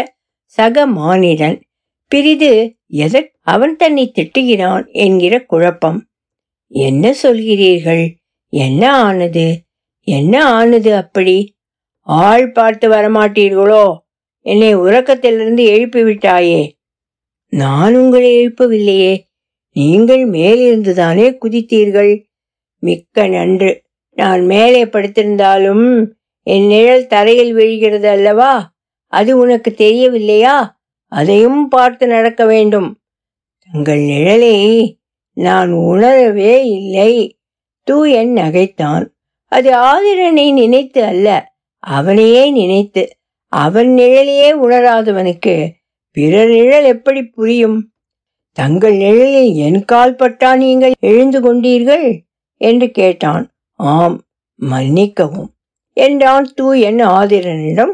சக 0.57 0.87
மானிடன். 0.91 1.57
பிரிது 2.11 2.53
எதற் 2.87 3.31
அவன் 3.45 3.75
தன்னை 3.77 4.05
திட்டுகிறான் 4.13 4.85
என்கிற 5.05 5.35
குழப்பம். 5.45 5.99
என்ன 6.69 7.15
சொல்கிறீர்கள்? 7.23 8.05
என்ன 8.53 8.83
ஆனது? 9.07 9.47
என்ன 10.07 10.35
ஆனது 10.59 10.91
அப்படி? 10.97 11.37
ஆள் 12.07 12.47
பார்த்து 12.53 12.87
வரமாட்டீர்களோ? 12.89 13.85
என்னை 14.47 14.71
உறக்கத்திலிருந்து 14.77 15.65
எழுப்பி 15.67 16.01
விட்டாயே 16.03 16.61
நான் 17.53 17.95
உங்களை 17.95 18.31
எழுப்பவில்லையே. 18.37 19.15
நீங்கள் 19.77 20.25
மேலிருந்துதானே 20.31 21.27
குதித்தீர்கள்? 21.41 22.13
மிக்க 22.79 23.27
நன்று. 23.27 23.83
நான் 24.15 24.47
மேலே 24.47 24.85
படுத்திருந்தாலும் 24.85 26.11
என் 26.43 26.67
நிழல் 26.67 27.07
தரையில் 27.07 27.53
விழுகிறது 27.53 28.09
அல்லவா? 28.09 28.73
அது 29.07 29.39
உனக்கு 29.39 29.75
தெரியவில்லையா? 29.77 30.81
அதையும் 31.09 31.69
பார்த்து 31.69 32.07
நடக்க 32.07 32.45
வேண்டும். 32.45 33.01
தங்கள் 33.73 33.99
நிழலை 33.99 34.95
நான் 35.33 35.73
உணரவே 35.73 36.65
இல்லை. 36.65 37.39
தூயன் 37.83 38.29
நகைத்தான். 38.29 39.07
அது 39.45 39.71
ஆதிரனை 39.71 40.53
நினைத்து 40.53 41.05
அல்ல 41.05 41.53
அவனையே 41.79 42.51
நினைத்து. 42.51 43.09
அவன் 43.49 43.89
நிழலையே 43.89 44.53
உணராதவனுக்கு 44.53 45.69
பிறர் 46.13 46.49
நிழல் 46.49 46.85
எப்படி 46.85 47.23
புரியும்? 47.23 47.91
தங்கள் 48.53 48.97
நிழலில் 48.97 49.55
என் 49.55 49.85
கால் 49.85 50.15
பட்டா 50.15 50.57
நீங்கள் 50.57 50.93
எழுந்து 51.01 51.41
கொண்டீர்கள்? 51.41 52.26
என்று 52.57 52.91
கேட்டான். 52.91 53.51
ஆம் 53.73 54.25
மன்னிக்கவும். 54.55 55.51
என்றான் 55.93 56.55
தூயன் 56.55 56.97
ஆதிரனிடம். 56.97 57.93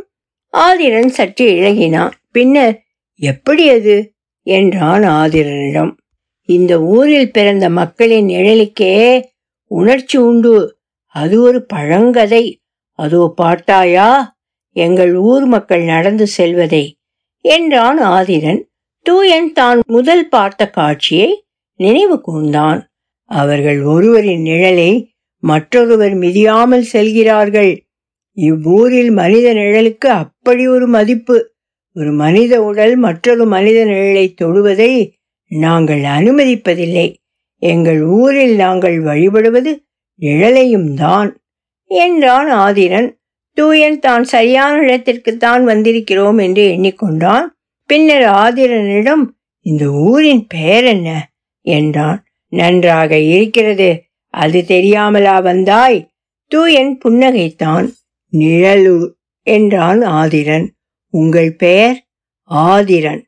ஆதிரன் 0.53 1.07
சற்று 1.07 1.51
இழகினான் 1.51 2.11
பின்னர் 2.31 2.83
எப்படி 3.15 3.71
அது? 3.71 4.15
என்றான் 4.43 5.03
ஆதிரனிடம். 5.03 5.97
இந்த 6.43 6.83
ஊரில் 6.83 7.33
பிறந்த 7.33 7.71
மக்களின் 7.71 8.27
நிழலுக்கே 8.27 9.25
உணர்ச்சி 9.67 10.19
உண்டு. 10.19 10.77
அது 11.07 11.43
ஒரு 11.43 11.67
பழங்கதை. 11.75 12.55
அதோ 12.93 13.33
பார்த்தாயா? 13.37 14.37
எங்கள் 14.73 15.15
ஊர் 15.15 15.45
மக்கள் 15.45 15.83
நடந்து 15.83 16.27
செல்வதை. 16.27 16.97
என்றான் 17.41 18.01
ஆதிரன். 18.01 18.63
தூயன் 19.03 19.53
தான் 19.53 19.81
முதல் 19.87 20.29
பார்த்த 20.29 20.71
காட்சியை 20.71 21.45
நினைவு 21.75 22.23
கூர்ந்தான். 22.27 22.92
அவர்கள் 23.33 23.83
ஒருவரின் 23.83 24.43
நிழலை 24.43 24.91
மற்றொருவர் 25.43 26.15
மிதியாமல் 26.15 26.85
செல்கிறார்கள். 26.93 27.73
இவ்வூரில் 28.37 29.11
மனித 29.11 29.55
நிழலுக்கு 29.55 30.09
அப்படி 30.23 30.69
ஒரு 30.69 30.87
மதிப்பு. 30.87 31.37
ஒரு 31.97 32.13
மனித 32.13 32.63
உடல் 32.63 32.97
மற்றொரு 32.97 33.45
மனித 33.47 33.79
நிழலை 33.85 34.27
தொடுவதை 34.41 34.93
நாங்கள் 35.51 36.01
அனுமதிப்பதில்லை. 36.01 37.09
எங்கள் 37.63 38.01
ஊரில் 38.03 38.55
நாங்கள் 38.55 39.01
வழிபடுவது 39.01 39.73
நிழலையும் 40.21 40.95
தான். 40.95 41.31
என்றான் 41.91 42.51
ஆதிரன். 42.65 43.09
தூயன் 43.57 43.99
தான் 43.99 44.25
சரியான 44.25 44.77
இடத்திற்குத்தான் 44.83 45.63
வந்திருக்கிறோம் 45.65 46.39
என்று 46.43 46.65
எண்ணிக்கொண்டான். 46.75 47.47
பின்னர் 47.91 48.27
ஆதிரனிடம் 48.45 49.25
இந்த 49.67 49.85
ஊரின் 49.91 50.45
பெயர் 50.47 50.85
என்ன? 50.85 51.09
என்றான். 51.65 52.21
நன்றாக 52.53 53.19
இருக்கிறது. 53.19 54.03
அது 54.29 54.65
தெரியாமலா 54.69 55.43
வந்தாய்? 55.43 56.11
தூயன் 56.47 56.99
புன்னகைத்தான். 57.05 57.93
நிழலு 58.33 59.13
என்றான் 59.43 60.01
ஆதிரன். 60.01 60.67
உங்கள் 61.09 61.55
பெயர்? 61.57 62.07
ஆதிரன். 62.51 63.23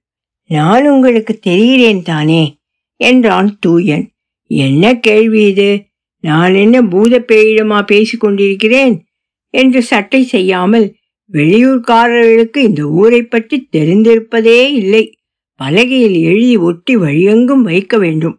நான் 0.45 0.91
உங்களுக்கு 0.91 1.39
தெரிகிறேன் 1.47 2.03
தானே? 2.03 2.59
என்றான் 2.97 3.59
தூயன் 3.61 4.11
என்ன 4.43 4.99
கேள்வி 4.99 5.45
இது? 5.45 5.85
நான் 6.21 6.55
என்ன 6.55 6.83
பூத 6.83 7.19
பேயிடமா 7.19 7.83
பேசிக் 7.83 8.21
கொண்டிருக்கிறேன் 8.21 9.05
என்று 9.51 9.83
சட்டை 9.83 10.23
செய்யாமல் 10.23 10.95
வெளியூர்காரர்களுக்கு 11.33 12.57
இந்த 12.57 12.85
ஊரை 12.85 13.23
பற்றி 13.23 13.69
தெரிந்திருப்பதே 13.77 14.73
இல்லை. 14.73 15.17
பலகையில் 15.55 16.21
எழுதி 16.21 16.57
ஒட்டி 16.57 16.97
வழியெங்கும் 16.97 17.63
வைக்க 17.63 17.99
வேண்டும். 17.99 18.39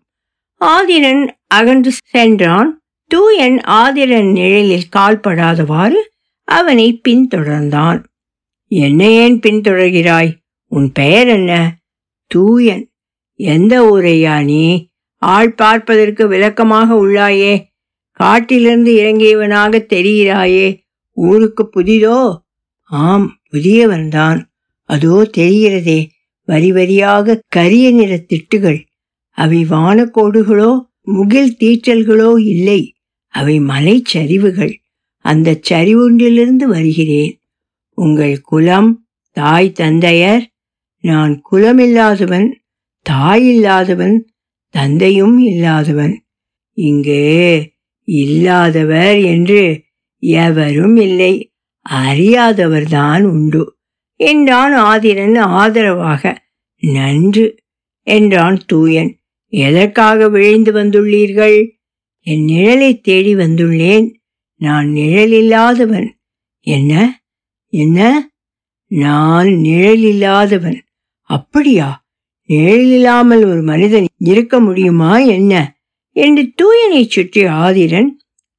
ஆதிரன் 0.65 1.28
அகன்று 1.47 1.91
சென்றான். 2.04 2.82
தூயன் 3.08 3.62
ஆதிரன் 3.67 4.32
நிழலில் 4.32 4.88
கால்படாதவாறு 4.95 5.99
அவனை 6.43 7.01
பின்தொடர்ந்தான். 7.08 8.04
என்ன 8.67 9.10
ஏன் 9.10 9.39
பின்தொடர்கிறாய்? 9.39 10.32
உன் 10.67 10.91
பெயர் 10.91 11.28
என்ன? 11.28 11.78
தூயன். 12.28 12.91
எந்த 13.36 13.84
ஊரையா 13.84 14.43
நீ? 14.43 14.88
ஆள் 15.15 15.54
பார்ப்பதற்கு 15.54 16.28
விளக்கமாக 16.28 16.93
உள்ளாயே. 16.93 17.63
காட்டிலிருந்து 18.12 18.93
இறங்கியவனாக 18.93 19.86
தெரிகிறாயே. 19.93 20.80
ஊருக்கு 21.12 21.69
புதிதோ? 21.75 22.36
ஆம் 22.82 23.38
புதியவன்தான். 23.51 24.43
அதோ 24.84 25.30
தெரிகிறதே. 25.38 26.10
வரி 26.45 26.71
வரியாக 26.71 27.39
கரிய 27.47 27.91
நிற 27.91 28.23
திட்டுகள். 28.28 28.86
அவை 29.35 29.65
வானக்கோடுகளோ 29.69 30.71
முகில் 31.01 31.55
தீற்றல்களோ 31.59 32.39
இல்லை. 32.39 32.93
அவை 33.27 33.59
மலைச்சரிவுகள் 33.59 34.73
அந்த 35.25 35.59
சரிவுண்டிலிருந்து 35.69 36.65
வருகிறேன். 36.67 37.39
உங்கள் 37.97 38.41
குலம் 38.41 39.07
தாய் 39.31 39.71
தந்தையர் 39.71 40.43
நான் 41.01 41.41
குலமில்லாதவன் 41.51 42.47
தாய் 43.01 43.47
இல்லாதவன் 43.47 44.15
தந்தையும் 44.69 45.39
இல்லாதவன். 45.39 46.15
இங்கு 46.77 47.23
இல்லாதவர் 48.07 49.19
என்று 49.23 49.83
எவரும் 50.19 50.95
இல்லை. 50.95 51.33
அறியாதவர்தான் 51.89 53.23
உண்டு. 53.23 53.63
என்றான் 54.19 54.73
ஆதிரன் 54.73 55.37
ஆதரவாக. 55.39 56.23
நன்று 56.83 57.45
என்றான் 58.07 58.59
தூயன். 58.65 59.11
எதற்காக 59.55 60.29
விழைந்து 60.29 60.71
வந்துள்ளீர்கள்? 60.71 61.69
என் 62.19 62.45
நிழலை 62.45 63.01
தேடி 63.01 63.35
வந்துள்ளேன். 63.35 64.13
நான் 64.55 64.87
நிழலில்லாதவன். 64.87 66.07
என்ன? 66.59 67.23
என்ன? 67.67 68.29
நான் 68.85 69.47
நிழலில்லாதவன். 69.47 70.79
அப்படியா? 71.21 72.05
நிழலில்லாமல் 72.49 73.45
ஒரு 73.45 73.61
மனிதன் 73.61 74.05
இருக்க 74.17 74.59
முடியுமா? 74.59 75.17
என்ன? 75.17 75.79
என்று 76.11 76.51
தூயனை 76.55 77.07
சுற்றி 77.07 77.43
ஆதிரன் 77.43 78.07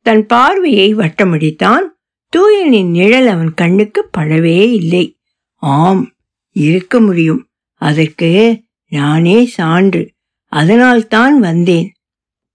தன் 0.02 0.26
பார்வையை 0.26 0.94
வட்டமடித்தான். 0.94 1.84
தூயனின் 2.28 2.90
நிழல் 2.90 3.26
அவன் 3.26 3.54
கண்ணுக்கு 3.54 4.08
படவே 4.18 4.72
இல்லை. 4.72 5.16
ஆம் 5.54 6.14
இருக்க 6.52 7.00
முடியும். 7.00 7.48
அதற்கு 7.74 8.62
நானே 8.88 9.46
சான்று. 9.46 10.14
அதனால்தான் 10.52 11.40
வந்தேன். 11.40 11.92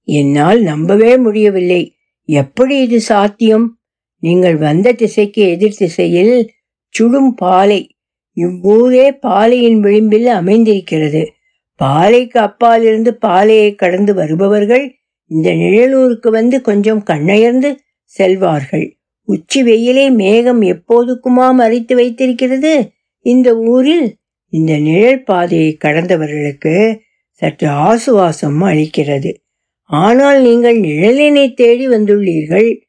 என்னால் 0.03 0.61
நம்பவே 0.61 1.17
முடியவில்லை. 1.17 1.95
எப்படி 2.25 2.81
இது 2.81 3.01
சாத்தியம்? 3.01 3.79
நீங்கள் 4.19 4.55
வந்த 4.55 4.91
திசைக்கு 4.91 5.41
எதிர் 5.49 5.77
திசையில் 5.77 6.51
சுடும் 6.89 7.35
பாலை 7.35 7.95
இவ்வூரே 8.37 9.11
பாலையின் 9.11 9.79
விளிம்பில் 9.79 10.27
அமைந்திருக்கிறது. 10.27 11.33
பாலைக்கு 11.75 12.39
அப்பாலிருந்து 12.39 13.13
பாலையை 13.13 13.75
கடந்து 13.75 14.13
வருபவர்கள் 14.13 14.95
இந்த 15.25 15.53
நிழலூருக்கு 15.53 16.29
வந்து 16.29 16.61
கொஞ்சம் 16.61 17.03
கண்ணயர்ந்து 17.03 17.75
செல்வார்கள். 18.03 18.97
உச்சி 19.21 19.63
வெயிலை 19.63 20.13
மேகம் 20.13 20.61
எப்போதுக்குமா 20.61 21.53
மறைத்து 21.53 21.95
வைத்திருக்கிறது? 21.95 22.91
இந்த 23.19 23.57
ஊரில் 23.57 24.15
இந்த 24.47 24.77
நிழல் 24.77 25.23
பாதையை 25.23 25.77
கடந்தவர்களுக்கு 25.79 26.99
சற்று 27.41 27.67
ஆசுவாசம் 27.67 28.63
அளிக்கிறது. 28.63 29.35
ஆனால் 29.81 30.41
நீங்கள் 30.41 30.79
நிழலினை 30.79 31.53
தேடி 31.53 31.87
வந்துள்ளீர்கள். 31.87 32.81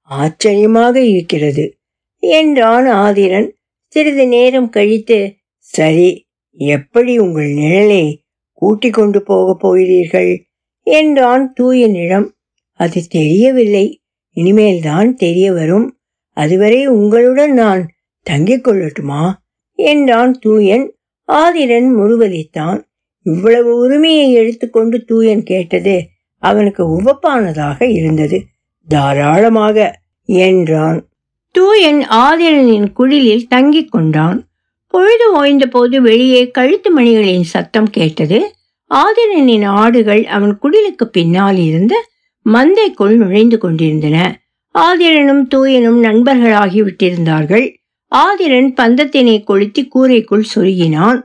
ஆச்சரியமாக 0.00 1.00
இருக்கிறது. 1.00 1.78
என்றான் 2.16 2.86
ஆதிரன். 2.86 3.48
சிறிது 3.86 4.26
நேரம் 4.26 4.68
கழித்து 4.68 5.34
சரி 5.56 6.28
எப்படி 6.50 7.18
உங்கள் 7.18 7.50
நிழலை 7.50 8.16
கூட்டிக் 8.52 8.92
கொண்டு 8.92 9.22
போகப் 9.22 9.60
போகிறீர்கள்? 9.60 10.44
என்றான் 10.80 11.54
தூயனிடம் 11.60 12.28
அது 12.72 13.06
தெரியவில்லை. 13.06 14.02
இனிமேல்தான் 14.36 15.14
தெரிய 15.14 15.52
வரும். 15.52 15.98
அதுவரை 16.28 16.86
உங்களுடன் 16.86 17.52
நான் 17.52 17.88
தங்கிக் 18.30 18.66
கொள்ளட்டுமா? 18.66 19.32
என்றான் 19.72 20.38
தூயன். 20.38 20.94
ஆதிரன் 21.28 21.88
முருவதைத்தான் 21.96 22.88
இவ்வளவு 23.22 23.76
உரிமையை 23.76 24.32
எடுத்துக்கொண்டு 24.32 25.04
தூயன் 25.04 25.42
கேட்டது 25.42 26.08
அவனுக்கு 26.38 27.00
உவப்பானதாக 27.00 27.82
இருந்தது. 27.82 28.44
தாராளமாக 28.88 30.00
என்றான். 30.24 31.08
தூயன் 31.50 32.06
ஆதிரனின் 32.08 32.92
குடிலில் 32.92 33.46
தங்கிக் 33.54 33.90
கொண்டான். 33.90 34.48
பொழுது 34.86 35.32
ஓய்ந்த 35.32 35.66
போது 35.66 36.02
வெளியே 36.02 36.50
கழுத்து 36.50 37.00
மணிகளின் 37.00 37.42
சத்தம் 37.42 37.90
கேட்டது. 37.90 38.54
ஆதிரனின் 38.90 39.64
ஆடுகள் 39.64 40.26
அவன் 40.26 40.58
குடிலுக்கு 40.62 41.04
பின்னால் 41.04 41.56
இருந்த 41.56 42.04
மந்தைக்குள் 42.52 43.16
நுழைந்து 43.16 43.58
கொண்டிருந்தன. 43.58 44.40
ஆதிரனும் 44.74 45.46
தூயனும் 45.48 46.02
நண்பர்களாகி 46.02 46.82
விட்டிருந்தார்கள் 46.82 47.74
ஆதிரன் 48.14 48.72
பந்தத்தினை 48.76 49.44
கொளுத்தி 49.44 49.86
கூரைக்குள் 49.86 50.44
சொருகினான். 50.54 51.20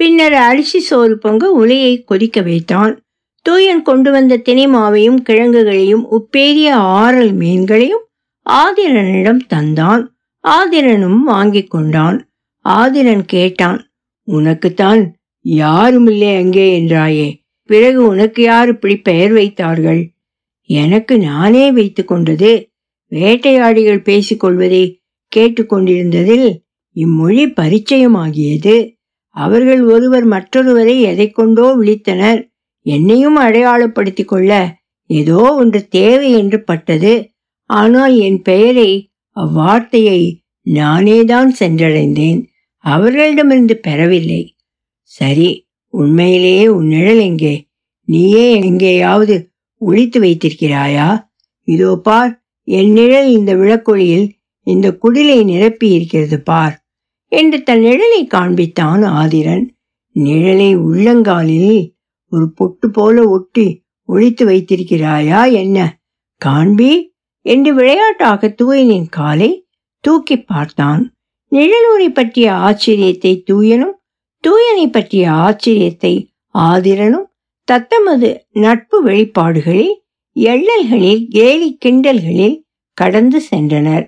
பின்னர் 0.00 0.32
அரிசி 0.32 0.80
சோறு 0.80 1.18
பொங்க 1.18 1.50
உலையை 1.50 2.04
கொதிக்க 2.04 2.40
வைத்தான். 2.40 2.92
தூயன் 3.42 3.82
கொண்டு 3.82 4.10
வந்த 4.10 4.36
தினை 4.36 4.66
மாவையும் 4.66 5.18
கிழங்குகளையும் 5.20 6.04
உப்பேரிய 6.10 6.68
ஆறல் 7.00 7.32
மீன்களையும் 7.32 8.04
ஆதிரனிடம் 8.46 9.40
தந்தான். 9.54 10.02
ஆதிரனும் 10.44 11.18
வாங்கிக் 11.24 11.70
கொண்டான். 11.70 12.28
ஆதிரன் 12.64 13.24
கேட்டான் 13.26 13.90
உனக்குத்தான் 14.28 15.02
யாருமில்லை 15.44 16.36
அங்கே 16.36 16.80
என்றாயே. 16.80 17.28
பிறகு 17.62 18.06
உனக்கு 18.06 18.42
யார் 18.42 18.68
இப்படி 18.68 18.96
பெயர் 18.96 19.32
வைத்தார்கள்? 19.32 20.02
எனக்கு 20.64 21.18
நானே 21.18 21.72
வைத்து 21.72 22.04
கொண்டது. 22.04 22.70
வேட்டையாடிகள் 23.12 24.06
பேசிக்கொள்வதை 24.08 24.84
கேட்டுக்கொண்டிருந்ததில் 25.36 26.48
இம்மொழி 26.96 27.44
பரிச்சயமாகியது. 27.60 28.76
அவர்கள் 29.30 29.82
ஒருவர் 29.82 30.28
மற்றொருவரை 30.28 31.00
எதை 31.00 31.30
கொண்டோ 31.30 31.76
விழித்தனர். 31.76 32.48
என்னையும் 32.82 33.36
அடையாளப்படுத்திக் 33.36 34.28
கொள்ள 34.28 34.78
ஏதோ 35.06 35.52
ஒன்று 35.54 35.88
தேவை 35.88 36.32
என்று 36.32 36.62
பட்டது. 36.62 37.30
ஆனால் 37.64 38.16
என் 38.16 38.42
பெயரை 38.42 39.12
அவ்வார்த்தையை 39.36 40.38
நானேதான் 40.66 41.50
சென்றடைந்தேன். 41.60 42.44
அவர்களிடமிருந்து 42.76 43.76
பெறவில்லை. 43.76 44.56
சரி 45.02 45.68
உண்மையிலேயே 45.88 46.66
உன் 46.68 46.86
நிழல் 46.86 47.18
எங்கே? 47.18 47.68
நீயே 48.04 48.60
எங்கேயாவது 48.60 49.50
ஒழித்து 49.76 50.20
வைத்திருக்கிறாயா? 50.20 51.28
இதோ 51.64 51.96
பார் 51.96 52.42
என் 52.64 52.92
நிழல் 52.92 53.30
இந்த 53.30 53.54
விளக்கொழியில் 53.54 54.30
இந்த 54.62 54.98
குடிலை 55.02 55.44
நிரப்பி 55.44 55.88
இருக்கிறது 55.88 56.40
பார். 56.40 56.79
என்று 57.32 57.58
தன் 57.62 57.80
நிழலை 57.80 58.20
காண்பித்தான் 58.26 59.02
ஆதிரன். 59.20 59.66
நிழலை 60.16 60.70
உள்ளங்காலில் 60.88 61.82
ஒரு 62.32 62.46
பொட்டு 62.52 62.90
போல 62.90 63.28
ஒட்டி 63.28 63.66
ஒழித்து 64.08 64.44
வைத்திருக்கிறாயா 64.46 65.40
என்ன? 65.52 65.78
காண்பி 66.40 66.92
என்று 67.46 67.74
விளையாட்டாக 67.74 68.48
தூயனின் 68.48 69.08
காலை 69.08 69.50
தூக்கி 70.04 70.36
பார்த்தான். 70.42 71.02
நிழலூரை 71.52 72.08
பற்றிய 72.12 72.48
ஆச்சரியத்தை 72.66 73.32
தூயனும் 73.42 73.96
தூயனை 74.44 74.86
பற்றிய 74.90 75.30
ஆச்சரியத்தை 75.30 76.14
ஆதிரனும் 76.54 77.28
தத்தமது 77.68 78.30
நட்பு 78.50 78.98
வெளிப்பாடுகளில் 79.04 79.94
எள்ளல்களில் 80.36 81.24
கேலி 81.28 81.70
கிண்டல்களில் 81.84 82.56
கடந்து 82.98 83.38
சென்றனர். 83.50 84.06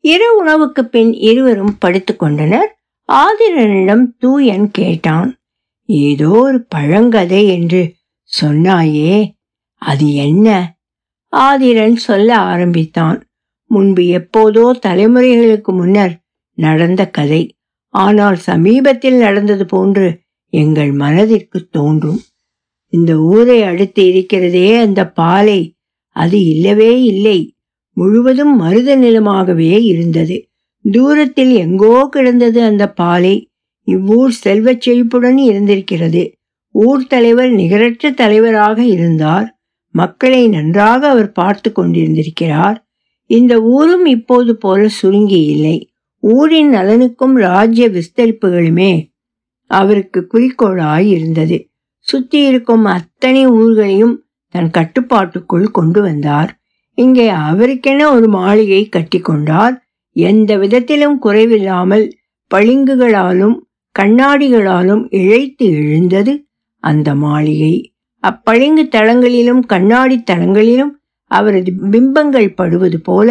இரு 0.00 0.36
உணவுக்கு 0.36 0.84
பின் 0.84 1.12
இருவரும் 1.12 1.78
படுத்துக்கொண்டனர் 1.84 2.70
ஆதிரனிடம் 3.08 4.04
தூயன் 4.18 4.70
கேட்டான் 4.70 5.30
ஏதோ 5.84 6.28
ஒரு 6.28 6.66
பழங்கதை 6.74 7.46
என்று 7.46 7.94
சொன்னாயே 8.40 9.32
அது 9.82 10.14
என்ன? 10.14 10.76
ஆதிரன் 11.32 11.96
சொல்ல 11.96 12.36
ஆரம்பித்தான் 12.36 13.18
முன்பு 13.70 14.02
எப்போதோ 14.02 14.64
தலைமுறைகளுக்கு 14.86 15.72
முன்னர் 15.72 16.14
நடந்த 16.54 17.10
கதை. 17.10 17.42
ஆனால் 17.88 18.36
சமீபத்தில் 18.36 19.18
நடந்தது 19.18 19.64
போன்று 19.66 20.20
எங்கள் 20.52 20.92
மனதிற்கு 20.92 21.68
தோன்றும். 21.70 22.20
இந்த 22.92 23.12
ஊரை 23.18 23.62
அடுத்து 23.62 24.06
இருக்கிறதே 24.06 24.76
அந்த 24.76 25.00
பாலை. 25.10 25.60
அது 26.16 26.44
இல்லவே 26.44 27.02
இல்லை. 27.02 27.57
முழுவதும் 27.98 28.56
மருத 28.56 28.96
நிலமாகவே 28.96 29.80
இருந்தது. 29.82 30.48
தூரத்தில் 30.82 31.52
எங்கோ 31.54 32.08
கிடந்தது 32.10 32.62
அந்த 32.62 32.90
பாலை. 32.92 33.50
இவ்வூர் 33.84 34.30
செல்வச் 34.30 34.80
செழிப்புடன் 34.80 35.38
இருந்திருக்கிறது. 35.38 36.32
ஊர் 36.72 37.06
தலைவர் 37.06 37.50
நிகரற்ற 37.50 38.10
தலைவராக 38.10 38.84
இருந்தார். 38.84 39.58
மக்களை 39.90 40.48
நன்றாக 40.48 41.08
அவர் 41.08 41.32
பார்த்து 41.32 41.72
கொண்டிருந்திருக்கிறார். 41.72 42.76
இந்த 43.26 43.60
ஊரும் 43.60 44.06
இப்போது 44.06 44.56
போல 44.56 44.88
சுருங்கி 44.88 45.40
இல்லை. 45.44 45.90
ஊரின் 46.20 46.70
நலனுக்கும் 46.72 47.34
ராஜ்ய 47.36 47.86
விஸ்தரிப்புகளுமே 47.88 48.92
அவருக்கு 49.70 50.20
குறிக்கோளாய் 50.32 51.06
இருந்தது. 51.06 51.68
சுற்றி 51.98 52.38
இருக்கும் 52.46 52.84
அத்தனை 52.84 53.46
ஊர்களையும் 53.46 54.16
தன் 54.48 54.70
கட்டுப்பாட்டுக்குள் 54.70 55.70
கொண்டு 55.70 56.02
வந்தார். 56.02 56.57
இங்கே 56.98 57.26
அவருக்கென 57.28 58.06
ஒரு 58.12 58.28
மாளிகை 58.28 58.82
கட்டி 58.88 59.18
கொண்டார் 59.20 59.74
எந்த 60.16 60.50
விதத்திலும் 60.56 61.18
குறைவில்லாமல் 61.24 62.04
பளிங்குகளாலும் 62.50 63.56
கண்ணாடிகளாலும் 63.94 65.02
இழைத்து 65.20 65.66
எழுந்தது 65.82 66.32
அந்த 66.84 67.08
மாளிகை. 67.14 67.74
அப்பளிங்கு 68.24 68.84
தளங்களிலும் 68.96 69.62
கண்ணாடி 69.66 70.16
தளங்களிலும் 70.30 70.92
அவரது 71.30 71.70
பிம்பங்கள் 71.90 72.54
படுவது 72.54 72.98
போல 73.00 73.28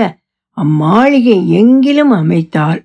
அம்மாளிகை 0.58 1.38
எங்கிலும் 1.62 2.14
அமைத்தார். 2.22 2.80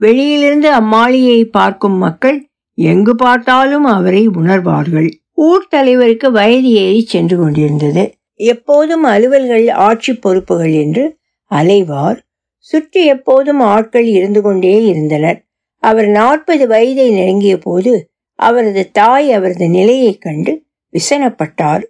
வெளியிலிருந்து 0.00 0.68
அம்மாளிகையை 0.72 1.44
பார்க்கும் 1.44 1.98
மக்கள் 1.98 2.38
எங்கு 2.78 3.14
பார்த்தாலும் 3.14 3.86
அவரை 3.96 4.22
உணர்வார்கள். 4.28 5.10
ஊர் 5.46 5.66
தலைவருக்கு 5.68 6.28
வயது 6.30 6.70
ஏறி 6.84 7.02
சென்று 7.04 7.36
கொண்டிருந்தது. 7.38 8.04
எப்போதும் 8.42 9.04
அலுவல்கள் 9.04 9.70
ஆட்சி 9.70 10.14
பொறுப்புகள் 10.14 10.72
என்று 10.72 11.16
அலைவார். 11.50 12.18
சுற்றி 12.58 13.04
எப்போதும் 13.04 13.60
ஆட்கள் 13.60 14.06
இருந்து 14.06 14.42
கொண்டே 14.42 14.84
இருந்தனர். 14.84 15.46
அவர் 15.76 16.06
நாற்பது 16.06 16.66
வயதை 16.66 17.10
நெருங்கிய 17.10 17.58
போது 17.58 18.10
அவரது 18.34 18.90
தாய் 18.90 19.32
அவரது 19.32 19.68
நிலையைக் 19.68 20.20
கண்டு 20.20 20.64
விசனப்பட்டார். 20.92 21.82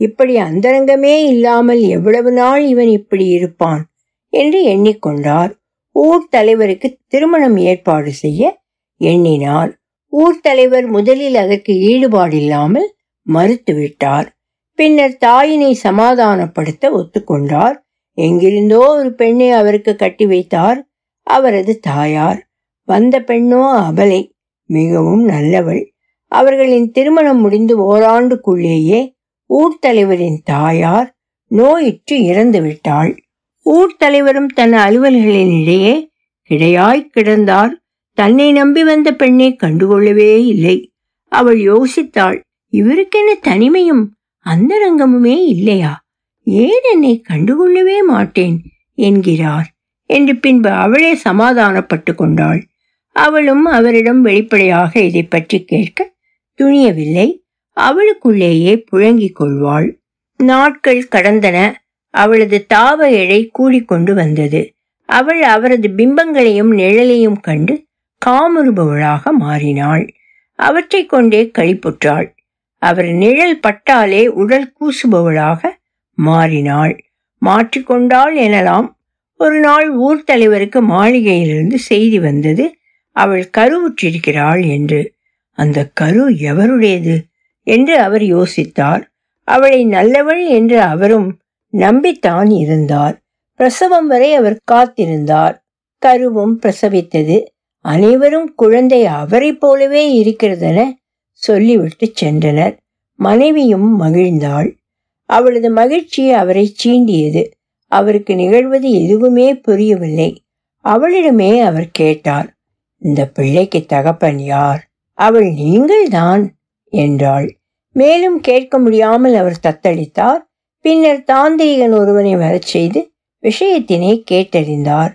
இப்படி 0.00 0.36
அந்தரங்கமே 0.36 1.24
இல்லாமல் 1.26 1.80
எவ்வளவு 1.80 2.32
நாள் 2.32 2.64
இவன் 2.66 2.88
இப்படி 2.88 3.26
இருப்பான்? 3.26 3.82
என்று 4.28 4.60
எண்ணிக்கொண்டார். 4.66 5.52
ஊர் 5.92 6.28
தலைவருக்கு 6.30 6.98
திருமணம் 7.06 7.56
ஏற்பாடு 7.56 8.12
செய்ய 8.12 8.62
எண்ணினார். 8.96 9.70
ஊர் 10.06 10.40
தலைவர் 10.40 10.86
முதலில் 10.86 11.34
அதற்கு 11.34 11.72
ஈடுபாடில்லாமல் 11.72 12.88
மறுத்துவிட்டார். 13.26 14.28
பின்னர் 14.76 15.18
தாயினை 15.26 15.74
சமாதானப்படுத்த 15.82 16.88
ஒத்துக்கொண்டார். 16.90 17.76
எங்கிருந்தோ 18.12 18.78
ஒரு 18.78 19.14
பெண்ணை 19.14 19.50
அவருக்கு 19.50 19.96
கட்டி 19.96 20.26
வைத்தார். 20.26 20.88
அவரது 21.22 21.78
தாயார். 21.78 22.48
வந்த 22.84 23.20
பெண்ணோ 23.20 23.62
அபலை 23.88 24.32
மிகவும் 24.66 25.28
நல்லவள். 25.28 25.84
அவர்களின் 26.26 26.90
திருமணம் 26.90 27.40
முடிந்து 27.40 27.96
ஓராண்டுக்குள்ளேயே 27.96 29.14
ஊர் 29.46 29.78
தலைவரின் 29.78 30.40
தாயார் 30.44 31.14
நோயிற்று 31.48 32.24
இறந்து 32.24 32.62
விட்டாள். 32.62 33.22
ஊர் 33.62 33.96
தலைவரும் 33.96 34.46
தன் 34.46 34.72
அலுவல்களின் 34.72 35.60
இடையே 35.60 36.10
கிடையாய் 36.50 37.10
கிடந்தார். 37.14 37.72
தன்னை 38.12 38.52
நம்பி 38.52 38.84
வந்த 38.84 39.12
பெண்ணை 39.12 39.56
கண்டுகொள்ளவே 39.62 40.46
இல்லை. 40.46 40.92
அவள் 41.32 41.58
யோசித்தாள் 41.58 42.40
இவருக்கென 42.72 43.34
தனிமையும்? 43.40 44.04
அந்தரங்கமுமே 44.46 45.44
இல்லையா? 45.44 46.04
ஏன் 46.44 46.92
என்னை 46.92 47.22
கண்டுகொள்ளவே 47.28 47.98
மாட்டேன்? 48.06 48.62
என்கிறார். 48.94 49.74
என்று 50.04 50.36
பின்பு 50.36 50.70
அவளே 50.70 51.18
சமாதானப்பட்டு 51.24 52.14
கொண்டாள். 52.14 52.66
அவளும் 53.12 53.64
அவரிடம் 53.64 54.22
வெளிப்படையாக 54.22 55.00
இதை 55.00 55.22
பற்றி 55.22 55.64
கேட்க 55.64 56.12
துணியவில்லை. 56.58 57.42
அவளுக்குள்ளேயே 57.70 58.84
புழங்கிக் 58.92 59.32
கொள்வாள். 59.32 60.00
நாட்கள் 60.36 61.08
கடந்தன. 61.10 61.72
அவளது 62.10 62.66
தாவ 62.74 63.10
எடை 63.10 63.50
கூடிக்கொண்டு 63.58 64.14
வந்தது. 64.14 64.74
அவள் 65.06 65.42
அவரது 65.42 65.88
பிம்பங்களையும் 65.88 66.72
நிழலையும் 66.72 67.40
கண்டு 67.40 67.84
காமுறுபவளாக 68.26 69.30
மாறினாள். 69.30 70.14
அவற்றை 70.54 71.06
கொண்டே 71.06 71.50
கழிப்புற்றாள் 71.58 72.34
அவர் 72.78 73.06
நிழல் 73.06 73.60
பட்டாலே 73.60 74.26
உடல் 74.26 74.72
கூசுபவளாக 74.80 75.68
மாறினாள். 76.14 77.04
மாற்றிக்கொண்டாள் 77.46 78.36
எனலாம். 78.36 78.94
ஒரு 79.34 79.60
நாள் 79.60 79.90
ஊர் 79.90 80.24
தலைவருக்கு 80.24 80.82
மாளிகையிலிருந்து 80.82 81.74
செய்தி 81.74 82.20
வந்தது. 82.20 82.74
அவள் 83.10 83.50
கருவுற்றிருக்கிறாள் 83.58 84.68
என்று. 84.68 85.14
அந்த 85.50 85.88
கரு 85.88 86.30
எவருடையது 86.30 87.20
என்று 87.62 87.98
அவர் 87.98 88.22
யோசித்தார். 88.22 89.02
அவளை 89.42 89.86
நல்லவள் 89.86 90.48
என்று 90.48 90.80
அவரும் 90.80 91.38
நம்பித்தான் 91.72 92.50
இருந்தார். 92.58 93.20
பிரசவம் 93.54 94.06
வரை 94.06 94.34
அவர் 94.34 94.60
காத்திருந்தார். 94.72 95.62
கருவும் 96.06 96.58
பிரசவித்தது. 96.62 97.44
அனைவரும் 97.80 98.54
குழந்தை 98.54 99.06
அவரை 99.06 99.52
போலவே 99.52 100.24
இருக்கிறதென 100.24 100.92
சொல்லிவிட்டு 101.36 102.12
சென்றனர். 102.20 102.76
மனைவியும் 103.14 104.00
மகிழ்ந்தாள். 104.00 104.76
அவளது 105.22 105.70
மகிழ்ச்சி 105.70 106.30
அவரை 106.30 106.76
சீண்டியது. 106.84 107.50
அவருக்கு 107.86 108.34
நிகழ்வது 108.34 109.02
எதுவுமே 109.02 109.54
புரியவில்லை. 109.54 110.42
அவளிடமே 110.84 111.60
அவர் 111.60 111.88
கேட்டார் 111.90 112.56
இந்த 112.98 113.28
பிள்ளைக்கு 113.28 113.84
தகப்பன் 113.84 114.38
யார்? 114.38 114.90
அவள் 115.12 115.52
நீங்கள்தான் 115.52 116.56
என்றாள். 116.84 117.56
மேலும் 117.92 118.40
கேட்க 118.40 118.78
முடியாமல் 118.78 119.34
அவர் 119.34 119.60
தத்தளித்தார். 119.62 120.38
பின்னர் 120.80 121.24
தாந்திரிகன் 121.32 121.98
ஒருவனை 121.98 122.36
வரச் 122.36 122.62
செய்து 122.62 123.10
விஷயத்தினை 123.42 124.22
கேட்டறிந்தார். 124.30 125.12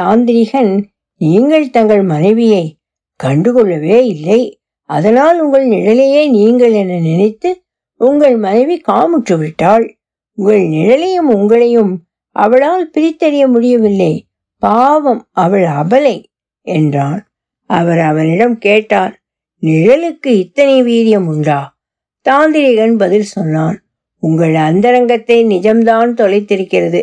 தாந்திரிகன் 0.00 0.84
நீங்கள் 1.18 1.70
தங்கள் 1.70 2.02
மனைவியை 2.02 2.76
கண்டுகொள்ளவே 3.24 4.00
இல்லை. 4.00 4.59
அதனால் 4.90 5.38
உங்கள் 5.40 5.66
நிழலையே 5.66 6.22
நீங்கள் 6.28 6.72
என 6.72 6.98
நினைத்து 7.00 7.50
உங்கள் 8.00 8.36
மனைவி 8.36 8.76
காமுற்று 8.88 9.34
விட்டாள். 9.38 9.84
உங்கள் 10.38 10.64
நிழலையும் 10.68 11.30
உங்களையும் 11.36 11.92
அவளால் 12.36 12.86
பிரித்தறிய 12.94 13.44
முடியவில்லை. 13.48 14.12
பாவம் 14.62 15.22
அவள் 15.34 15.66
அபலை 15.80 16.16
என்றான் 16.66 17.20
அவர் 17.70 18.00
அவனிடம் 18.00 18.56
கேட்டார் 18.58 19.14
நிழலுக்கு 19.62 20.30
இத்தனை 20.42 20.76
வீரியம் 20.82 21.26
உண்டா? 21.26 21.60
தாந்திரிகன் 22.26 22.96
பதில் 22.96 23.28
சொன்னான் 23.28 23.76
உங்கள் 24.22 24.56
அந்தரங்கத்தை 24.68 25.38
நிஜம்தான் 25.46 26.10
தொலைத்திருக்கிறது. 26.20 27.00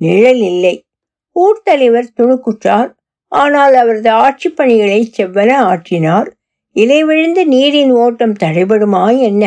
நிழல் 0.00 0.42
இல்லை. 0.50 0.74
ஊர்த்தலைவர் 1.36 2.14
துணுக்குற்றார் 2.18 2.90
ஆனால் 3.32 3.74
அவரது 3.74 4.10
ஆட்சி 4.24 4.48
பணிகளை 4.48 5.00
செவ்வன 5.16 5.50
ஆற்றினார். 5.70 6.28
இலைவிழுந்து 6.76 7.46
நீரின் 7.46 7.90
ஓட்டம் 7.90 8.36
தடைபடுமா 8.42 9.18
என்ன? 9.18 9.44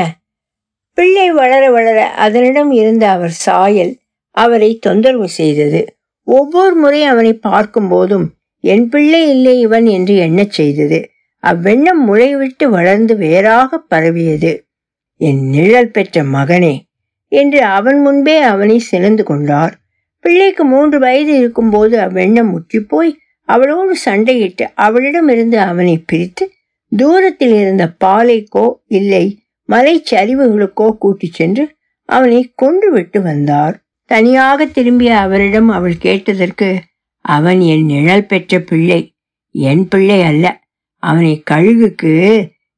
பிள்ளை 0.93 1.31
வளர 1.31 1.71
வளர 1.71 2.09
அதனிடம் 2.09 2.71
இருந்த 2.71 3.09
அவர் 3.09 3.29
சாயல் 3.29 3.97
அவரை 4.31 4.77
தொந்தரவு 4.77 5.29
செய்தது. 5.29 5.95
ஒவ்வொரு 6.23 6.75
முறை 6.75 7.03
அவனை 7.03 7.33
பார்க்கும் 7.33 7.87
போதும் 7.87 8.33
என் 8.59 8.89
பிள்ளை 8.89 9.29
இல்லை 9.29 9.59
இவன் 9.59 9.85
என்று 9.85 10.15
எண்ணச் 10.15 10.51
செய்தது. 10.51 11.09
அவ்வெண்ணம் 11.43 12.01
முளைவிட்டு 12.07 12.69
வளர்ந்து 12.69 13.17
வேறாக 13.17 13.77
பரவியது. 13.77 14.65
என் 15.17 15.49
நிழல் 15.49 15.91
பெற்ற 15.91 16.23
மகனே 16.23 16.75
என்று 17.27 17.61
அவன் 17.63 17.99
முன்பே 17.99 18.37
அவனை 18.37 18.79
சினந்து 18.79 19.23
கொண்டார். 19.23 19.73
பிள்ளைக்கு 20.19 20.63
மூன்று 20.63 20.99
வயது 20.99 21.37
இருக்கும்போது 21.37 21.99
அவ்வெண்ணம் 21.99 22.51
முற்றிப்போய் 22.51 23.13
அவளோடு 23.45 23.95
சண்டையிட்டு 24.05 24.65
அவளிடமிருந்து 24.75 25.59
அவனை 25.59 26.03
பிரித்து 26.05 26.51
தூரத்தில் 26.95 27.53
இருந்த 27.53 27.95
பாலைக்கோ 28.03 28.73
இல்லை 28.87 29.25
மலைச்சரிவுகளுக்கோ 29.69 30.97
கூட்டிச் 30.97 31.33
சென்று 31.33 31.75
அவனை 32.09 32.51
கொன்று 32.55 32.91
விட்டு 32.91 33.21
வந்தார். 33.21 33.75
தனியாக 34.05 34.65
திரும்பிய 34.65 35.17
அவரிடம் 35.17 35.69
அவள் 35.69 35.97
கேட்டதற்கு 35.97 36.81
அவன் 37.25 37.59
என் 37.59 37.85
நிழல் 37.85 38.25
பெற்ற 38.25 38.59
பிள்ளை 38.59 39.01
என் 39.49 39.87
பிள்ளை 39.87 40.21
அல்ல 40.21 40.45
அவனை 41.03 41.43
கழுகுக்கு 41.51 42.13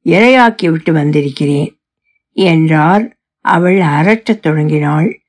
இரையாக்கி 0.06 0.70
விட்டு 0.70 0.92
வந்திருக்கிறேன் 0.92 1.70
என்றார். 2.32 3.04
அவள் 3.44 3.78
அரற்றத் 3.96 4.40
தொடங்கினாள். 4.40 5.20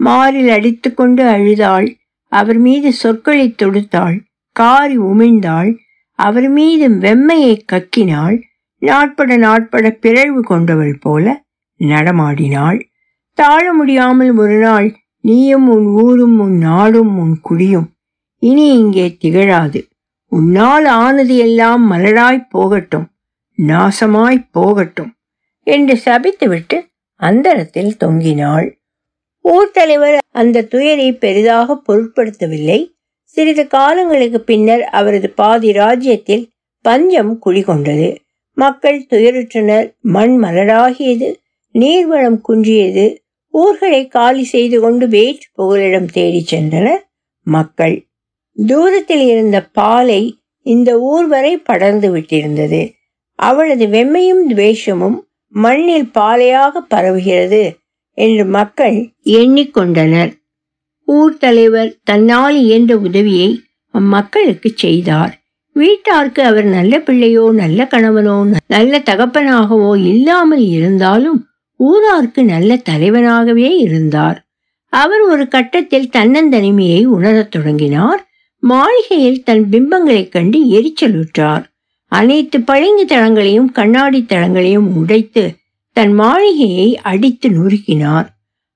மாரில் 0.00 0.48
அடித்துக்கொண்டு 0.48 1.22
அழுதாள். 1.28 1.96
அவர் 2.32 2.58
மீது 2.58 2.92
சொற்களை 2.92 3.54
தொடுத்தாள். 3.62 4.16
காரி 4.52 4.98
உமிழ்ந்தாள். 4.98 5.70
அவர் 6.18 6.48
மீது 6.48 6.88
வெம்மையை 6.88 7.54
கக்கினாள். 7.72 8.42
நாட்பட 8.78 9.36
நாட்பட 9.36 9.90
பிறழ்வு 9.90 10.42
கொண்டவள் 10.42 10.98
போல 11.00 11.44
நடமாடினாள். 11.80 12.80
தாழ 13.32 13.72
முடியாமல் 13.72 14.36
ஒரு 14.36 14.58
நாள் 14.58 14.96
நீயும் 15.20 15.68
உன் 15.68 15.86
ஊரும் 15.86 16.38
உன் 16.38 16.58
நாடும் 16.58 17.18
உன் 17.18 17.40
குடியும். 17.40 17.88
இனி 18.38 18.66
இங்கே 18.78 19.16
திகழாது. 19.20 19.80
உன்னால் 20.28 20.84
ஆனது 20.84 21.36
எல்லாம் 21.36 21.90
மலராய் 21.92 22.48
போகட்டும் 22.48 23.06
நாசமாய் 23.58 24.48
போகட்டும் 24.50 25.12
என்று 25.62 25.94
சபித்துவிட்டு 26.04 26.78
அந்தரத்தில் 27.20 27.96
தொங்கினாள். 28.04 28.66
ஊர் 29.40 29.70
தலைவர் 29.70 30.18
அந்த 30.30 30.62
துயரை 30.62 31.12
பெரிதாக 31.12 31.82
பொருட்படுத்தவில்லை. 31.88 32.93
சிறிது 33.36 33.66
காலங்களுக்கு 33.66 34.40
பின்னர் 34.40 34.84
அவரது 34.98 35.28
பாதி 35.30 35.70
ராஜ்யத்தில் 35.72 36.44
பஞ்சம் 36.84 37.32
குடிகொண்டது. 37.46 38.08
மக்கள் 38.56 38.98
துயருற்றனர் 39.10 39.86
மண் 40.00 40.34
மலராகியது 40.44 41.28
நீர்வளம் 41.74 42.38
குன்றியது 42.48 43.06
ஊர்களை 43.54 44.02
காலி 44.08 44.44
செய்து 44.44 44.76
கொண்டு 44.80 45.08
வேற்று 45.08 45.48
புகலிடம் 45.52 46.08
தேடிச் 46.12 46.50
சென்றனர் 46.54 47.02
மக்கள். 47.46 47.96
தூரத்தில் 48.58 49.24
இருந்த 49.26 49.58
பாலை 49.72 50.22
இந்த 50.66 50.90
ஊர் 51.12 51.26
வரை 51.26 51.54
படர்ந்து 51.58 52.08
விட்டிருந்தது. 52.16 52.82
அவளது 53.38 53.86
வெம்மையும் 53.86 54.44
துவேஷமும் 54.50 55.18
மண்ணில் 55.54 56.08
பாலையாக 56.18 56.82
பரவுகிறது 56.90 57.62
என்று 58.18 58.44
மக்கள் 58.56 58.96
எண்ணிக்கொண்டனர் 59.38 60.32
ஊர் 61.04 61.36
தலைவர் 61.36 61.96
தன்னால் 62.04 62.56
இயன்ற 62.56 62.96
உதவியை 62.96 63.60
அம்மக்களுக்கு 63.94 64.70
செய்தார். 64.74 65.42
வீட்டாருக்கு 65.74 66.40
அவர் 66.40 66.64
நல்ல 66.64 67.00
பிள்ளையோ 67.00 67.52
நல்ல 67.52 67.88
கணவனோ 67.90 68.52
நல்ல 68.66 68.98
தகப்பனாகவோ 68.98 69.96
இல்லாமல் 69.96 70.64
இருந்தாலும் 70.68 71.46
ஊரார்க்கு 71.80 72.44
நல்ல 72.44 72.76
தலைவனாகவே 72.76 73.78
இருந்தார். 73.78 74.46
அவர் 74.88 75.20
ஒரு 75.20 75.48
கட்டத்தில் 75.48 76.10
தன்னந்தனிமையை 76.16 77.04
உணரத் 77.04 77.50
தொடங்கினார். 77.50 78.28
மாளிகையில் 78.58 79.42
தன் 79.42 79.68
பிம்பங்களைக் 79.70 80.28
கண்டு 80.28 80.64
எரிச்சலுற்றார் 80.64 81.64
அனைத்து 82.06 82.60
பளிங்கு 82.60 83.04
தளங்களையும் 83.04 83.72
கண்ணாடி 83.72 84.26
தளங்களையும் 84.28 84.92
உடைத்து 84.96 85.54
தன் 85.92 86.12
மாளிகையை 86.12 86.96
அடித்து 86.96 87.48
நொறுக்கினார். 87.48 88.26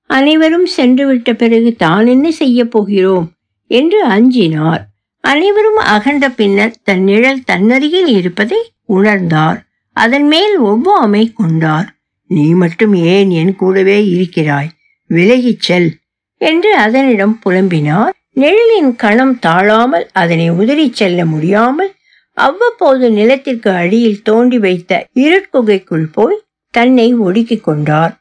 அனைவரும் 0.09 0.67
சென்றுவிட்ட 0.77 1.33
பிறகு 1.33 1.75
தான் 1.77 2.07
என்ன 2.07 2.31
செய்ய 2.31 2.65
போகிறோம்? 2.65 3.31
என்று 3.67 4.07
அஞ்சினார். 4.07 4.81
அனைவரும் 5.19 5.75
அகன்ற 5.75 6.29
பின்னர் 6.29 6.75
தன் 6.83 7.03
நிழல் 7.03 7.43
தன்னருகில் 7.51 8.07
இருப்பதை 8.07 8.71
உணர்ந்தார். 8.89 9.59
அதன் 9.91 10.27
மேல் 10.27 10.61
ஒவ்வாமை 10.61 11.33
கொண்டார். 11.33 11.95
நீ 12.27 12.49
மட்டும் 12.49 12.93
ஏன் 12.93 13.29
என் 13.29 13.55
கூடவே 13.55 14.05
இருக்கிறாய்? 14.05 14.69
விலகிச் 15.07 15.59
செல் 15.59 15.95
என்று 16.37 16.75
அதனிடம் 16.75 17.39
புலம்பினார். 17.45 18.09
நிழலின் 18.33 18.95
கணம் 18.95 19.39
தாழாமல் 19.39 20.09
அதனை 20.13 20.51
உதறிச் 20.51 20.93
செல்ல 20.93 21.25
முடியாமல் 21.25 21.91
அவ்வப்போது 22.33 23.11
நிலத்திற்கு 23.11 23.71
அடியில் 23.71 24.21
தோண்டி 24.21 24.59
வைத்த 24.59 25.07
இருட்குகைக்குள் 25.15 26.07
போய் 26.11 26.41
தன்னை 26.71 27.15
ஒடுக்கிக் 27.15 27.63
கொண்டார். 27.63 28.18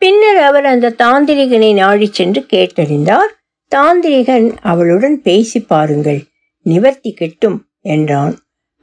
பின்னர் 0.00 0.36
அவர் 0.36 0.64
அந்த 0.64 0.94
தாந்திரிகனை 0.98 1.74
நாடி 1.74 2.08
சென்று 2.12 2.40
கேட்டறிந்தார். 2.52 3.32
தாந்திரிகன் 3.72 4.48
அவளுடன் 4.62 5.22
பேசி 5.22 5.60
பாருங்கள் 5.60 6.20
நிவர்த்தி 6.66 7.12
கிட்டும் 7.12 7.58
என்றான். 7.80 8.34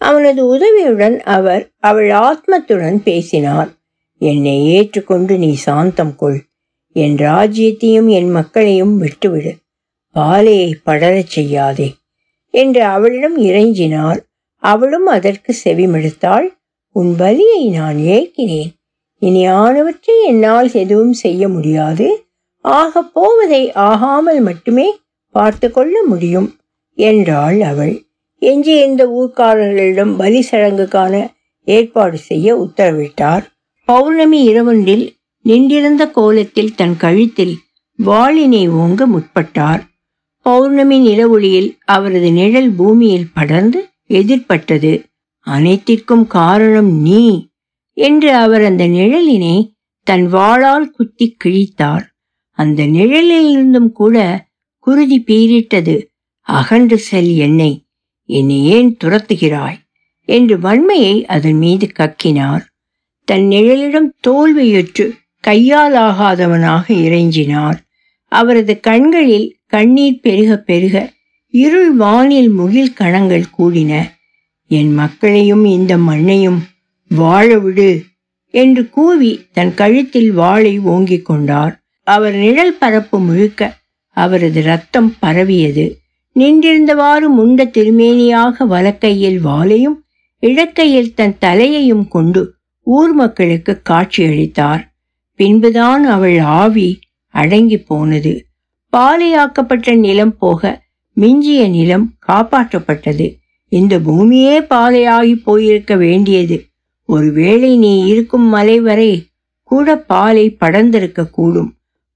அவனது 0.02 0.42
உதவியுடன் 0.48 1.22
அவர் 1.22 1.64
அவள் 1.80 2.10
ஆத்மத்துடன் 2.10 2.98
பேசினார். 2.98 3.70
என்னை 4.22 4.58
ஏற்றுக்கொண்டு 4.68 5.38
நீ 5.38 5.52
சாந்தம் 5.54 6.16
கொள் 6.16 6.40
என் 6.96 7.16
ராஜ்யத்தையும் 7.16 8.10
என் 8.10 8.30
மக்களையும் 8.30 8.98
விட்டுவிடு 8.98 9.54
பாலையை 10.16 10.70
படரச் 10.86 11.34
செய்யாதே 11.36 11.90
என்று 12.54 12.84
அவளிடம் 12.84 13.38
இறைஞ்சினார். 13.38 14.20
அவளும் 14.64 15.06
அதற்கு 15.06 15.52
செவிமெடுத்தாள். 15.64 16.48
உன் 16.96 17.16
பலியை 17.20 17.64
நான் 17.72 17.98
ஏற்கிறேன் 17.98 18.72
இனி 19.20 19.48
ஆனவற்றை 19.48 20.16
என்னால் 20.26 20.72
எதுவும் 20.72 21.14
செய்ய 21.14 21.50
முடியாது. 21.50 22.26
ஆகப் 22.62 23.14
போவதை 23.14 23.72
ஆகாமல் 23.72 24.40
மட்டுமே 24.40 24.98
பார்த்து 25.30 25.72
கொள்ள 25.72 26.04
முடியும் 26.04 26.56
என்றாள் 26.94 27.62
அவள். 27.62 28.06
எஞ்சி 28.40 28.80
இந்த 28.82 29.04
ஊர்க்காரர்களிடம் 29.08 30.16
பலி 30.18 30.46
சடங்குக்கான 30.52 31.34
ஏற்பாடு 31.66 32.18
செய்ய 32.18 32.56
உத்தரவிட்டார். 32.56 33.46
பௌர்ணமி 33.86 34.40
இரவொன்றில் 34.50 35.06
நின்றிருந்த 35.42 36.08
கோலத்தில் 36.08 36.76
தன் 36.76 36.98
கழுத்தில் 36.98 37.56
வாளினை 38.06 38.70
ஓங்க 38.70 39.08
முற்பட்டார். 39.08 39.82
பௌர்ணமி 40.42 40.98
நிலவொளியில் 41.00 41.78
அவரது 41.86 42.32
நிழல் 42.32 42.72
பூமியில் 42.72 43.30
படர்ந்து 43.34 43.90
எதிர்பட்டது. 44.10 45.04
அனைத்திற்கும் 45.40 46.28
காரணம் 46.28 46.92
நீ 47.02 47.48
என்று 47.96 48.34
அவர் 48.34 48.64
அந்த 48.64 48.88
நிழலினை 48.88 49.72
தன் 50.04 50.34
வாளால் 50.34 50.92
குத்தி 50.92 51.36
கிழித்தார். 51.44 52.06
அந்த 52.50 52.84
நிழலிலிருந்தும் 52.84 53.92
கூட 53.92 54.46
குருதி 54.78 55.24
பீரிட்டது 55.28 55.96
அகன்று 56.42 56.98
செல் 56.98 57.36
என்னை 57.36 57.86
என்னை 58.26 58.66
ஏன் 58.66 58.98
துரத்துகிறாய்? 59.04 59.80
என்று 60.26 60.60
வன்மையை 60.60 61.26
அதன் 61.26 61.58
மீது 61.58 61.92
கக்கினார். 62.00 62.64
தன் 63.24 63.48
நிழலிடம் 63.48 64.14
தோல்வியுற்று 64.28 65.12
கையாலாகாதவனாக 65.48 66.84
இறைஞ்சினார். 66.88 67.78
அவரது 68.26 68.80
கண்களில் 68.80 69.58
கண்ணீர் 69.66 70.20
பெருக 70.20 70.58
பெருக 70.58 71.14
இருள் 71.50 71.92
வானில் 71.94 72.50
முகில் 72.50 72.94
கணங்கள் 72.94 73.46
கூடின. 73.58 74.12
என் 74.68 74.94
மக்களையும் 74.94 75.66
இந்த 75.66 75.98
மண்ணையும் 75.98 76.64
வாழ 77.08 77.60
விடு 77.60 78.04
என்று 78.54 78.90
கூவி 78.90 79.46
தன் 79.54 79.74
கழுத்தில் 79.74 80.32
வாளை 80.32 80.80
ஓங்கிக் 80.80 81.26
கொண்டார். 81.26 81.84
அவர் 82.04 82.34
நிழல் 82.34 82.78
பரப்பு 82.80 83.20
முழுக்க 83.20 83.78
அவரது 84.10 84.62
ரத்தம் 84.62 85.16
பரவியது. 85.20 86.00
நின்றிருந்தவாறு 86.36 87.28
முண்ட 87.38 87.66
திருமேனியாக 87.66 88.66
வலக்கையில் 88.66 89.40
வாளையும் 89.46 90.00
இடக்கையில் 90.40 91.14
தன் 91.14 91.38
தலையையும் 91.40 92.08
கொண்டு 92.08 92.54
ஊர் 92.82 93.14
மக்களுக்கு 93.14 93.82
காட்சியளித்தார் 93.90 94.84
பின்புதான் 95.36 96.04
அவள் 96.04 96.38
ஆவி 96.40 97.00
அடங்கி 97.28 97.78
போனது. 97.78 98.46
பாலையாக்கப்பட்ட 98.90 99.96
நிலம் 99.96 100.38
போக 100.38 100.84
மிஞ்சிய 101.14 101.68
நிலம் 101.68 102.14
காப்பாற்றப்பட்டது. 102.28 103.36
இந்த 103.68 104.00
பூமியே 104.00 104.60
பாலையாகி 104.60 105.36
போயிருக்க 105.44 105.96
வேண்டியது. 105.96 106.66
ஒருவேளை 107.10 107.72
நீ 107.78 107.94
இருக்கும் 108.06 108.48
மலை 108.48 108.80
வரை 108.80 109.12
கூட 109.72 109.98
பாலை 110.02 110.46
படர்ந்திருக்க 110.60 111.30
கூடும். 111.30 111.70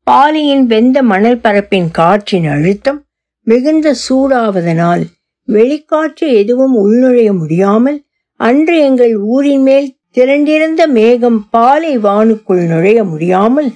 பாலையின் 0.08 0.65
வெந்த 0.65 0.97
மணல் 1.02 1.39
பரப்பின் 1.39 1.89
காற்றின் 1.91 2.47
அழுத்தம் 2.47 2.99
மிகுந்த 3.47 3.95
சூடாவதனால் 4.10 5.04
வெளிக்காற்று 5.47 6.25
எதுவும் 6.32 6.75
உள்நுழைய 6.75 7.30
முடியாமல் 7.34 7.99
அன்று 8.39 8.75
எங்கள் 8.80 9.13
ஊரின் 9.28 9.63
மேல் 9.63 9.88
திரண்டிருந்த 10.17 10.82
மேகம் 10.88 11.39
பாலை 11.49 11.93
வானுக்குள் 11.97 12.63
நுழைய 12.65 12.99
முடியாமல் 13.04 13.69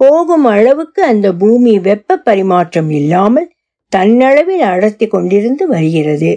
போகும் 0.00 0.44
அளவுக்கு 0.44 1.00
அந்த 1.02 1.26
பூமி 1.32 1.78
வெப்ப 1.78 2.16
பரிமாற்றம் 2.16 2.90
இல்லாமல் 2.90 3.48
தன்னளவில் 3.92 4.64
அடர்த்தி 4.64 5.06
கொண்டிருந்து 5.06 5.64
வருகிறது. 5.66 6.32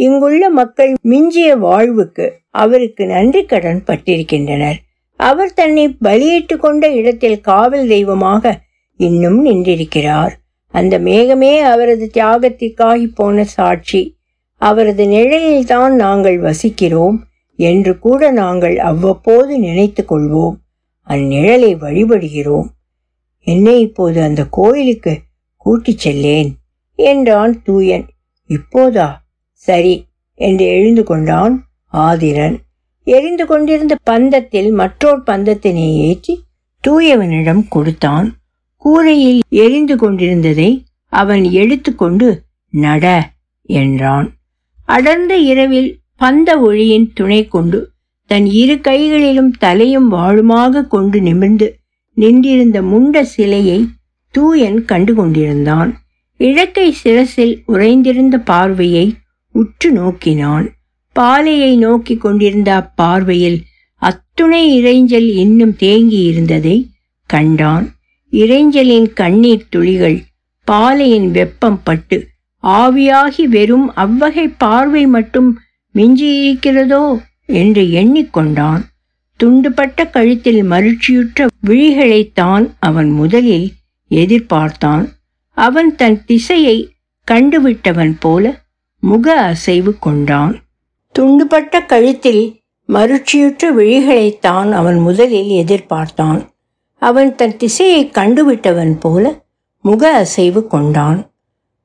இங்குள்ள 0.00 0.50
மக்கள் 0.50 0.94
மிஞ்சிய 1.02 1.56
வாழ்வுக்கு 1.56 2.26
அவருக்கு 2.50 3.06
நன்றி 3.06 3.44
கடன் 3.44 3.82
பட்டிருக்கின்றனர். 3.86 4.78
அவர் 5.16 5.52
தன்னை 5.52 5.88
பலியிட்டு 5.88 6.56
கொண்ட 6.56 6.92
இடத்தில் 6.92 7.40
காவல் 7.40 7.88
தெய்வமாக 7.88 8.60
இன்னும் 8.96 9.46
நின்றிருக்கிறார். 9.46 10.30
அந்த 10.68 10.98
மேகமே 10.98 11.58
அவரது 11.58 12.10
தியாகத்திற்காகி 12.14 13.06
போன 13.14 13.44
சாட்சி. 13.44 14.16
அவரது 14.56 15.04
நிழலில்தான் 15.06 15.94
நாங்கள் 15.94 16.40
வசிக்கிறோம் 16.40 17.16
என்று 17.56 17.98
கூட 17.98 18.30
நாங்கள் 18.30 18.78
அவ்வப்போது 18.78 19.58
நினைத்து 19.58 20.04
கொள்வோம். 20.08 20.56
அந்நிழலை 21.08 21.72
வழிபடுகிறோம். 21.84 22.68
என்னை 23.38 23.80
இப்போது 23.80 24.22
அந்த 24.22 24.44
கோயிலுக்கு 24.50 25.18
கூட்டிச் 25.56 26.08
செல்லேன் 26.08 26.50
என்றான் 26.94 27.62
தூயன். 27.62 28.06
இப்போதா? 28.46 29.08
சரி 29.66 29.94
என்று 30.34 30.64
எழுந்து 30.64 31.02
கொண்டான் 31.04 31.54
ஆதிரன். 31.92 32.56
எரிந்து 33.06 33.44
கொண்டிருந்த 33.46 33.94
பந்தத்தில் 34.10 34.70
மற்றொரு 34.72 35.20
பந்தத்தினை 35.26 35.86
ஏற்றி 36.08 36.34
தூயவனிடம் 36.84 37.62
கொடுத்தான். 37.68 38.28
கூரையில் 38.76 39.40
எரிந்து 39.48 39.94
கொண்டிருந்ததை 39.96 40.70
அவன் 41.12 41.44
எடுத்துக்கொண்டு 41.52 42.28
நட 42.72 43.06
என்றான். 43.68 44.28
அடர்ந்த 44.88 45.34
இரவில் 45.36 45.90
பந்த 46.16 46.50
ஒளியின் 46.60 47.08
துணை 47.14 47.40
கொண்டு 47.48 47.78
தன் 48.30 48.46
இரு 48.52 48.80
கைகளிலும் 48.80 49.52
தலையும் 49.58 50.08
வாழுமாக 50.12 50.86
கொண்டு 50.86 51.18
நிமிர்ந்து 51.20 51.68
நின்றிருந்த 52.16 52.78
முண்ட 52.82 53.22
சிலையை 53.34 53.78
தூயன் 54.34 54.78
கண்டு 54.84 55.12
கொண்டிருந்தான். 55.14 55.90
இழக்கை 56.40 56.86
சிரசில் 56.92 57.54
உறைந்திருந்த 57.66 58.36
பார்வையை 58.38 59.06
உற்று 59.54 59.92
நோக்கினான் 59.92 60.66
பாலையை 61.12 61.76
நோக்கி 61.76 62.16
கொண்டிருந்த 62.16 62.70
அப்பார்வையில் 62.80 63.58
அத்துணை 64.02 64.62
இறைஞ்சல் 64.80 65.28
இன்னும் 65.34 65.76
தேங்கி 65.76 66.20
இருந்ததை 66.22 66.76
கண்டான். 67.26 67.86
இறைஞ்சலின் 68.32 69.08
கண்ணீர் 69.12 69.66
துளிகள் 69.68 70.18
பாலையின் 70.66 71.30
வெப்பம் 71.30 71.80
பட்டு 71.84 72.26
ஆவியாகி 72.62 73.44
வெறும் 73.44 73.94
அவ்வகை 73.94 74.46
பார்வை 74.48 75.06
மட்டும் 75.06 75.58
மிஞ்சியிருக்கிறதோ 75.94 77.04
என்று 77.44 77.82
எண்ணிக்கொண்டான். 77.82 78.82
துண்டுபட்ட 79.40 80.10
கழுத்தில் 80.10 80.62
மருட்சியுற்ற 80.62 81.46
விழிகளைத்தான் 81.66 82.64
அவன் 82.78 83.10
முதலில் 83.10 83.68
எதிர்பார்த்தான். 84.10 85.04
அவன் 85.56 85.96
தன் 85.96 86.24
திசையை 86.24 86.76
கண்டுவிட்டவன் 87.30 88.14
போல 88.20 88.44
முக 89.00 89.40
அசைவு 89.40 89.98
கொண்டான் 89.98 90.62
துண்டுபட்ட 91.18 91.86
கழுத்தில் 91.86 92.60
மருட்சியுற்ற 92.88 93.72
விழிகளைத்தான் 93.76 94.70
அவன் 94.70 94.98
முதலில் 94.98 95.64
எதிர்பார்த்தான். 95.64 96.48
அவன் 96.96 97.34
தன் 97.34 97.56
திசையை 97.56 98.06
கண்டுவிட்டவன் 98.06 99.00
போல 99.00 99.44
முக 99.82 100.14
அசைவு 100.14 100.66
கொண்டான் 100.66 101.30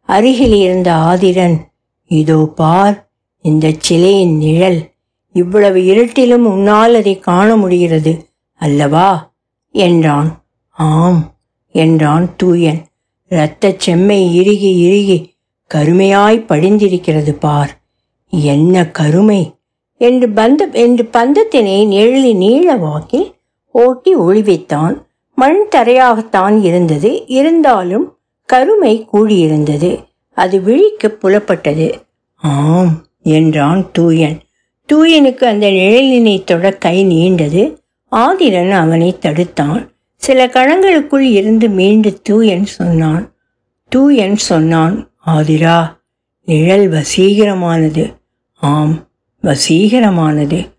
அருகில் 0.02 0.54
இருந்த 0.54 0.92
ஆதிரன் 0.92 1.58
இதோ 2.06 2.52
பார் 2.56 3.10
இந்த 3.42 3.74
சிலையின் 3.78 4.38
நிழல். 4.38 4.94
இவ்வளவு 5.32 5.80
இருட்டிலும் 5.80 6.46
உன்னால் 6.46 6.96
அதை 6.96 7.20
காண 7.20 7.56
முடிகிறது 7.56 8.28
அல்லவா? 8.54 9.34
என்றான். 9.72 10.44
ஆம் 10.70 11.34
என்றான் 11.72 12.36
தூயன். 12.36 12.86
இரத்த 13.30 13.76
செம்மை 13.78 14.36
இறுகி 14.36 14.78
இறுகி. 14.78 15.35
கருமையாய் 15.76 16.46
படிந்திருக்கிறது 16.46 17.34
பார். 17.34 17.82
என்ன 18.30 18.88
கருமை? 18.88 19.54
என்று 19.98 20.28
பந்த 20.28 20.72
என்று 20.72 21.10
பந்தத்தினை 21.14 21.88
நிழலி 21.88 22.36
நீள 22.36 22.76
வாக்கில் 22.76 23.34
ஓட்டி 23.72 24.16
ஒளிவித்தான். 24.16 25.04
மண் 25.36 25.68
தரையாகத்தான் 25.76 26.64
இருந்தது. 26.64 27.28
இருந்தாலும் 27.28 28.18
கருமை 28.46 29.08
கூடியிருந்தது. 29.14 30.04
அது 30.34 30.62
விழிக்கு 30.62 31.18
புலப்பட்டது. 31.22 31.94
ஆம் 32.36 33.06
என்றான் 33.24 33.90
தூயன். 33.92 34.40
தூயனுக்கு 34.94 35.48
அந்த 35.48 35.70
நிழலினை 35.70 36.44
தொட 36.44 36.74
கை 36.74 37.06
நீண்டது. 37.06 37.78
ஆதிரன் 38.12 38.72
அவனை 38.72 39.16
தடுத்தான். 39.22 39.90
சில 40.16 40.48
கணங்களுக்குள் 40.48 41.26
இருந்து 41.32 41.70
மீண்டு 41.70 42.22
தூயன் 42.22 42.66
சொன்னான். 42.66 43.34
தூயன் 43.90 44.36
சொன்னான் 44.36 45.15
ஆதிரா 45.26 45.98
நிழல் 46.46 46.90
வசீகரமானது. 46.90 48.14
ஆம் 48.54 49.08
வசீகரமானது. 49.44 50.70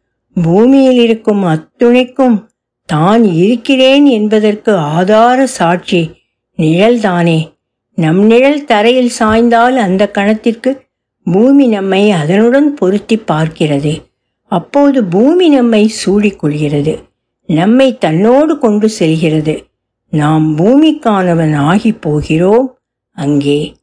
பூமியில் 0.43 0.99
இருக்கும் 0.99 1.45
அத்துணைக்கும் 1.45 2.45
தான் 2.87 3.25
இருக்கிறேன் 3.25 4.07
என்பதற்கு 4.07 4.77
ஆதார 4.77 5.47
சாட்சி. 5.47 6.11
நிழல்தானே. 6.59 7.53
நம் 7.95 8.27
நிழல் 8.27 8.65
தரையில் 8.65 9.09
சாய்ந்தால் 9.09 9.77
அந்த 9.77 10.11
கணத்திற்கு 10.11 10.87
பூமி 11.25 11.67
நம்மை 11.67 12.11
அதனுடன் 12.11 12.75
பொருத்தி 12.75 13.17
பார்க்கிறது. 13.17 14.05
அப்போது 14.45 15.05
பூமி 15.05 15.49
நம்மை 15.49 15.93
சூடிக்கொள்கிறது. 16.05 17.03
நம்மை 17.47 17.99
தன்னோடு 17.99 18.59
கொண்டு 18.59 18.89
செல்கிறது. 18.89 19.67
நாம் 20.11 20.59
பூமிக்கானவன் 20.59 21.55
ஆகி 21.55 21.93
போகிறோம். 21.93 22.79
அங்கே 23.11 23.75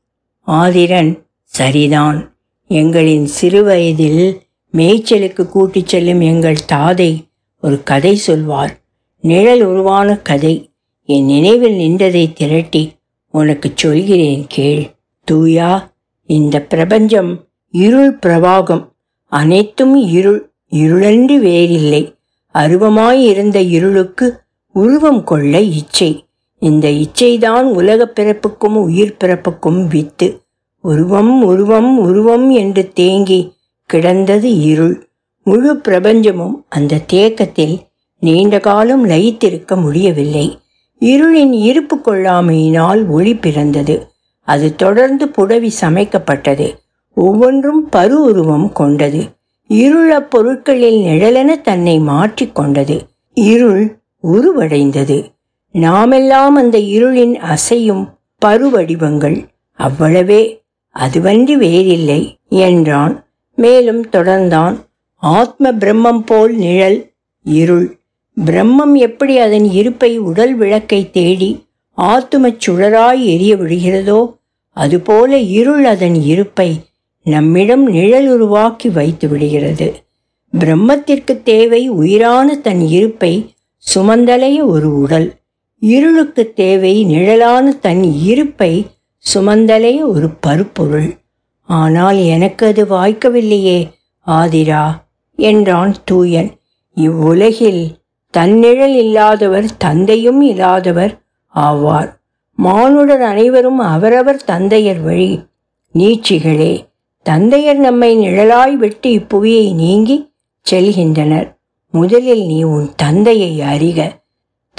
ஆதிரன் 0.47 1.23
சரிதான். 1.43 2.35
எங்களின் 2.69 3.27
சிறுவயதில் 3.41 4.39
மேய்ச்சலுக்கு 4.73 5.45
கூட்டிச் 5.45 5.87
செல்லும் 5.87 6.21
எங்கள் 6.21 6.57
தாதை 6.71 7.27
ஒரு 7.61 7.83
கதை 7.83 8.15
சொல்வார். 8.15 8.79
நிழல் 9.21 9.61
உருவான 9.61 10.17
கதை. 10.17 10.71
என் 11.05 11.25
நினைவில் 11.25 11.77
நின்றதை 11.79 12.33
திரட்டி 12.33 12.95
உனக்கு 13.31 13.71
சொல்கிறேன் 13.75 14.45
கேள். 14.47 14.89
தூயா 15.23 15.91
இந்த 16.25 16.61
பிரபஞ்சம் 16.61 17.47
இருள் 17.71 18.17
பிரவாகம். 18.25 18.91
அனைத்தும் 19.25 19.95
இருள் 19.95 20.51
இருளன்று 20.71 21.39
வேறில்லை. 21.39 22.15
அருவமாயிருந்த 22.53 23.55
இருளுக்கு 23.55 24.41
உருவம் 24.73 25.23
கொள்ள 25.23 25.61
இச்சை. 25.61 26.25
இந்த 26.64 26.89
இச்சைதான் 26.89 27.61
உலகப் 27.61 28.20
பிறப்புக்கும் 28.20 28.76
உயிர் 28.76 29.18
பிறப்புக்கும் 29.24 29.88
வித்து 29.88 30.41
உருவம் 30.82 31.43
உருவம் 31.43 31.99
உருவம் 31.99 32.49
என்று 32.49 32.91
தேங்கி 32.93 33.53
கிடந்தது 33.86 34.59
இருள். 34.59 35.07
முழு 35.43 35.82
பிரபஞ்சமும் 35.88 36.51
அந்த 36.70 36.97
தேக்கத்தில் 36.97 37.80
நீண்ட 38.20 38.59
காலம் 38.59 39.05
லயித்திருக்க 39.05 39.82
முடியவில்லை. 39.82 40.57
இருளின் 40.99 41.51
இருப்பு 41.51 42.01
கொள்ளாமையினால் 42.05 43.07
ஒளி 43.07 43.36
பிறந்தது. 43.36 44.07
அது 44.41 44.76
தொடர்ந்து 44.76 45.28
புடவி 45.28 45.74
சமைக்கப்பட்டது. 45.82 46.74
ஒவ்வொன்றும் 47.14 47.89
பரு 47.95 48.09
உருவம் 48.09 48.72
கொண்டது. 48.72 49.24
இருள 49.68 50.22
பொருட்களில் 50.22 51.03
நிழலென 51.03 51.61
தன்னை 51.61 51.99
மாற்றிக்கொண்டது 51.99 52.99
இருள் 53.34 53.97
உருவடைந்தது. 54.24 55.32
நாமெல்லாம் 55.74 56.55
அந்த 56.55 56.78
இருளின் 56.78 57.34
அசையும் 57.34 58.17
பருவடிவங்கள். 58.45 59.47
அவ்வளவே. 59.78 60.61
அதுவன்றி 60.95 61.53
வேறில்லை 61.53 62.38
என்றான். 62.49 63.26
மேலும் 63.55 64.09
தொடர்ந்தான். 64.09 64.76
ஆத்ம 65.15 65.71
பிரம்மம் 65.71 66.19
போல் 66.19 66.55
நிழல் 66.55 67.11
இருள். 67.43 67.97
பிரம்மம் 68.45 68.93
எப்படி 68.93 69.38
அதன் 69.38 69.71
இருப்பை 69.71 70.17
உடல் 70.17 70.55
விளக்கை 70.55 71.11
தேடி 71.11 71.65
ஆத்துமச் 71.97 72.57
சுழராய் 72.67 73.26
எரிய 73.26 73.55
விடுகிறதோ 73.55 74.38
அதுபோல 74.69 75.38
இருள் 75.38 75.86
அதன் 75.86 76.15
இருப்பை 76.15 76.80
நம்மிடம் 77.24 77.86
நிழல் 77.86 78.28
உருவாக்கி 78.28 78.89
வைத்து 78.89 79.28
விடுகிறது. 79.28 79.93
பிரம்மத்திற்கு 80.59 81.41
தேவை 81.43 81.89
உயிரான 81.89 82.55
தன் 82.55 82.88
இருப்பை 82.88 83.53
சுமந்தலைய 83.95 84.65
ஒரு 84.65 84.99
உடல். 84.99 85.34
இருளுக்கு 85.84 86.53
தேவை 86.53 87.05
நிழலான 87.05 87.71
தன் 87.71 88.03
இருப்பை 88.03 88.88
சுமந்தலே 89.34 89.93
ஒரு 90.05 90.29
பருப்பொருள். 90.47 91.09
ஆனால் 91.69 92.17
எனக்கு 92.17 92.65
அது 92.65 92.84
வாய்க்கவில்லையே. 92.86 93.79
ஆதிரா 94.27 94.84
என்றான் 95.36 95.95
தூயன். 96.05 96.49
இவ்வுலகில் 96.93 97.84
தன்னிழல் 98.29 98.95
இல்லாதவர் 98.95 99.77
தந்தையும் 99.77 100.41
இல்லாதவர் 100.41 101.13
ஆவார். 101.55 102.09
மானுடர் 102.55 103.21
அனைவரும் 103.21 103.79
அவரவர் 103.79 104.41
தந்தையர் 104.45 105.01
வழி. 105.03 105.31
நீட்சிகளே 105.95 106.73
தந்தையர் 107.25 107.77
நம்மை 107.77 108.11
நிழலாய் 108.17 108.75
விட்டு 108.75 109.09
இப்புவியை 109.09 109.73
நீங்கி 109.73 110.17
செல்கின்றனர். 110.71 111.47
முதலில் 111.93 112.45
நீ 112.45 112.63
உன் 112.63 112.89
தந்தையை 112.95 113.53
அறிக. 113.73 113.99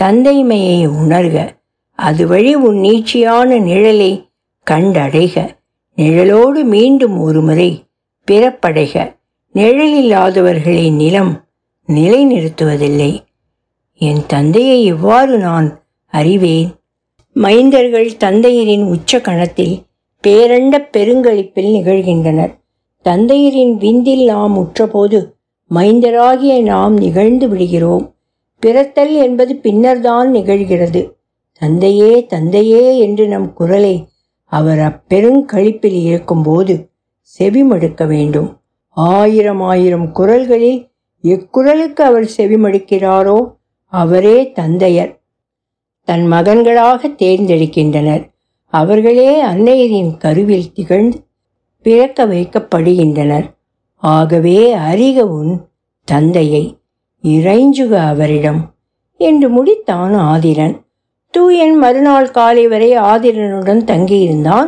தந்தைமையை 0.02 0.88
உணர்க. 0.88 1.48
அது 1.92 2.26
வழி 2.26 2.54
உன் 2.54 2.76
நீட்சியான 2.76 3.58
நிழலை 3.58 4.28
கண்டடைக. 4.70 5.48
நிழலோடு 5.96 6.64
மீண்டும் 6.64 7.20
ஒருமுறை 7.20 7.84
பிறப்படைக. 8.30 9.16
நிழலில்லாதவர்களை 9.54 10.92
நிலம் 10.92 11.44
நிலைநிறுத்துவதில்லை. 11.88 13.20
என் 13.94 14.26
தந்தையை 14.26 14.84
எவ்வாறு 14.84 15.38
நான் 15.38 15.82
அறிவேன்? 16.06 16.74
மைந்தர்கள் 17.34 18.10
தந்தையரின் 18.16 18.84
உச்ச 18.84 19.20
கணத்தில் 19.20 19.82
பேரண்ட 20.26 20.88
பெருங்களிப்பில் 20.92 21.72
நிகழ்கின்றனர். 21.72 22.58
தந்தையரின் 23.04 23.76
விந்தில் 23.76 24.24
நாம் 24.24 24.58
உற்றபோது 24.58 25.32
மைந்தராகிய 25.74 26.62
நாம் 26.62 26.96
நிகழ்ந்து 26.96 27.48
விடுகிறோம். 27.48 28.13
பிறத்தல் 28.64 29.14
என்பது 29.14 29.56
பின்னர்தான் 29.56 30.28
நிகழ்கிறது. 30.34 31.00
தந்தையே 31.60 32.26
தந்தையே 32.26 32.98
என்று 32.98 33.28
நம் 33.28 33.52
குரலை 33.52 34.08
அவர் 34.52 34.78
அப்பெருங்கழிப்பில் 34.78 35.98
இருக்கும்போது 36.02 36.74
செவிமடுக்க 37.38 38.06
வேண்டும். 38.06 38.48
ஆயிரம் 38.88 39.60
ஆயிரம் 39.60 40.12
குரல்களில் 40.12 40.80
எக்குரலுக்கு 41.24 42.00
அவர் 42.08 42.30
செவிமடுக்கிறாரோ 42.36 43.38
அவரே 43.92 44.52
தந்தையர். 44.52 45.12
தன் 46.04 46.32
மகன்களாக 46.32 47.10
தேர்ந்தெடுக்கின்றனர். 47.18 48.24
அவர்களே 48.72 49.30
அன்னையரின் 49.44 50.16
கருவில் 50.16 50.72
திகழ்ந்து 50.72 51.18
பிறக்க 51.82 52.26
வைக்கப்படுகின்றனர். 52.26 53.46
ஆகவே 53.96 54.58
அறிக 54.76 55.20
உன் 55.20 55.60
தந்தையை. 56.04 56.64
இறைஞ்சுக 57.28 57.90
அவரிடம் 57.90 58.72
என்று 59.16 59.48
முடித்தான் 59.48 60.16
ஆதிரன். 60.16 60.80
தூயன் 61.30 61.76
மறுநாள் 61.76 62.30
காலை 62.30 62.68
வரை 62.68 62.96
ஆதிரனுடன் 62.96 63.84
தங்கியிருந்தான். 63.84 64.64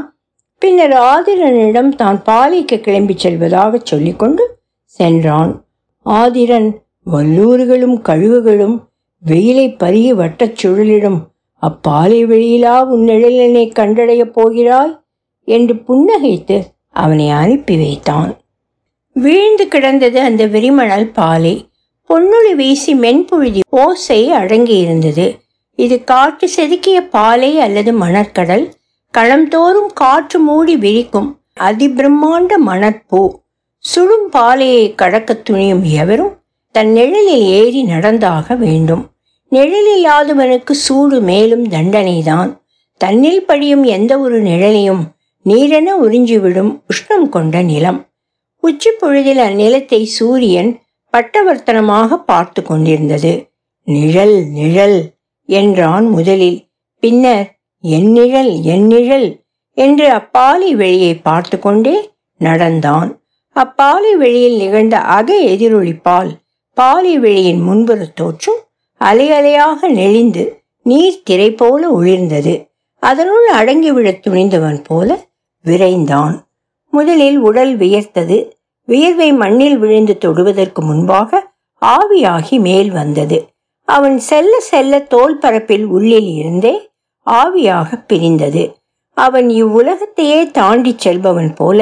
பின்னர் 0.58 0.90
ஆதிரனிடம் 0.90 1.88
தான் 1.88 2.22
பாலைக்கு 2.22 2.76
கிளம்பிச் 2.76 3.18
செல்வதாகச் 3.22 3.86
சொல்லிக்கொண்டு 3.86 4.58
சென்றான். 4.84 5.64
ஆதிரன் 6.04 6.72
வல்லூறுகளும் 7.12 8.00
கழுகுகளும் 8.02 8.84
வெயிலை 9.26 9.76
பருகி 9.76 10.14
வட்டச் 10.14 10.56
சுழலிடும் 10.62 11.20
அப்பாலை 11.62 12.24
வெளியிலா 12.24 12.84
உன் 12.84 13.06
நிழலினை 13.08 13.72
கண்டடையப் 13.72 14.32
போகிறாய்? 14.32 15.00
என்று 15.44 15.74
புன்னகைத்து 15.74 16.62
அவனை 16.88 17.30
அனுப்பி 17.30 17.76
வைத்தான். 17.76 18.36
வீழ்ந்து 19.12 19.68
கிடந்தது 19.68 20.20
அந்த 20.20 20.46
விரிமணல் 20.46 21.10
பாலை. 21.10 21.65
பொன்னுளி 22.06 22.54
வீசி 22.54 22.94
மென்புழுதி 22.94 23.60
ஓசை 23.70 24.30
அடங்கியிருந்தது. 24.30 25.38
இது 25.76 26.04
காற்று 26.04 26.50
செதுக்கிய 26.56 26.96
பாலை 27.10 27.60
அல்லது 27.60 27.92
மணற்கடல் 27.92 28.70
களம்தோறும் 29.18 29.92
காற்று 29.94 30.38
மூடி 30.38 30.76
விரிக்கும் 30.76 31.38
அதிபிரம்மாண்ட 31.60 32.54
மணற்பூ. 32.66 33.32
சுடும் 33.78 34.28
பாலையை 34.30 34.94
கடக்கத் 34.94 35.50
துணியும் 35.50 35.82
எவரும் 35.82 36.38
தன் 36.72 36.88
நிழலில் 36.88 37.40
ஏறி 37.40 37.82
நடந்தாக 37.82 38.54
வேண்டும். 38.54 39.10
நிழலில்லாதவனுக்கு 39.50 40.70
சூடு 40.70 41.20
மேலும் 41.20 41.68
தண்டனைதான். 41.68 42.56
தன்னில் 42.98 43.46
படியும் 43.46 43.84
எந்த 43.84 44.18
ஒரு 44.18 44.42
நிழலையும் 44.42 45.02
நீரென 45.44 45.86
உறிஞ்சிவிடும் 46.02 46.80
உஷ்ணம் 46.86 47.28
கொண்ட 47.28 47.62
நிலம். 47.62 48.06
உச்சி 48.56 48.90
பொழுதில் 48.90 49.38
அந்நிலத்தை 49.38 50.04
சூரியன் 50.04 50.78
பட்டவர்த்தனமாக 51.16 52.14
பார்த்து 52.14 52.62
கொண்டிருந்தது 52.62 53.48
நிழல் 53.82 54.44
நிழல் 54.52 54.98
என்றான் 55.48 56.06
முதலில். 56.08 56.68
பின்னர் 57.00 57.58
என் 57.80 58.10
நிழல் 58.10 58.62
என் 58.62 58.86
நிழல் 58.86 59.28
என்று 59.74 60.06
அப்பாலி 60.10 60.70
வெளியை 60.74 61.14
பார்த்து 61.18 61.58
கொண்டே 61.58 62.10
நடந்தான். 62.38 63.10
அப்பாலி 63.56 64.16
வெளியில் 64.16 64.56
நிகழ்ந்த 64.56 64.98
அக 64.98 65.38
எதிரொலிப்பால் 65.42 66.30
பாலி 66.74 67.18
வெளியின் 67.18 67.60
முன்புற 67.62 68.06
தோற்றும் 68.14 68.60
அலை 69.00 69.30
அலையாக 69.30 69.88
நெளிந்து 69.88 70.44
நீர் 70.82 71.22
திரை 71.24 71.50
போல 71.52 71.82
ஒளிர்ந்தது. 72.00 72.54
அதனுள் 72.98 73.46
அடங்கிவிட 73.54 74.08
துணிந்தவன் 74.26 74.84
போல 74.84 75.18
விரைந்தான். 75.64 76.36
முதலில் 76.92 77.38
உடல் 77.38 77.76
வியர்த்தது. 77.76 78.55
வியர்வை 78.88 79.32
மண்ணில் 79.32 79.78
விழுந்து 79.78 80.18
தொடுவதற்கு 80.18 80.80
முன்பாக 80.80 81.30
ஆவியாகி 81.82 82.60
மேல் 82.60 82.90
வந்தது. 82.90 83.38
அவன் 83.88 84.18
செல்ல 84.18 84.60
செல்ல 84.60 84.98
தோல் 84.98 85.38
பரப்பில் 85.38 85.84
உள்ளில் 85.84 86.30
இருந்தே 86.34 86.74
ஆவியாக 87.26 87.88
பிரிந்தது. 88.06 88.64
அவன் 89.16 89.48
இவ்வுலகத்தையே 89.62 90.40
தாண்டி 90.50 90.96
செல்பவன் 90.98 91.54
போல 91.54 91.80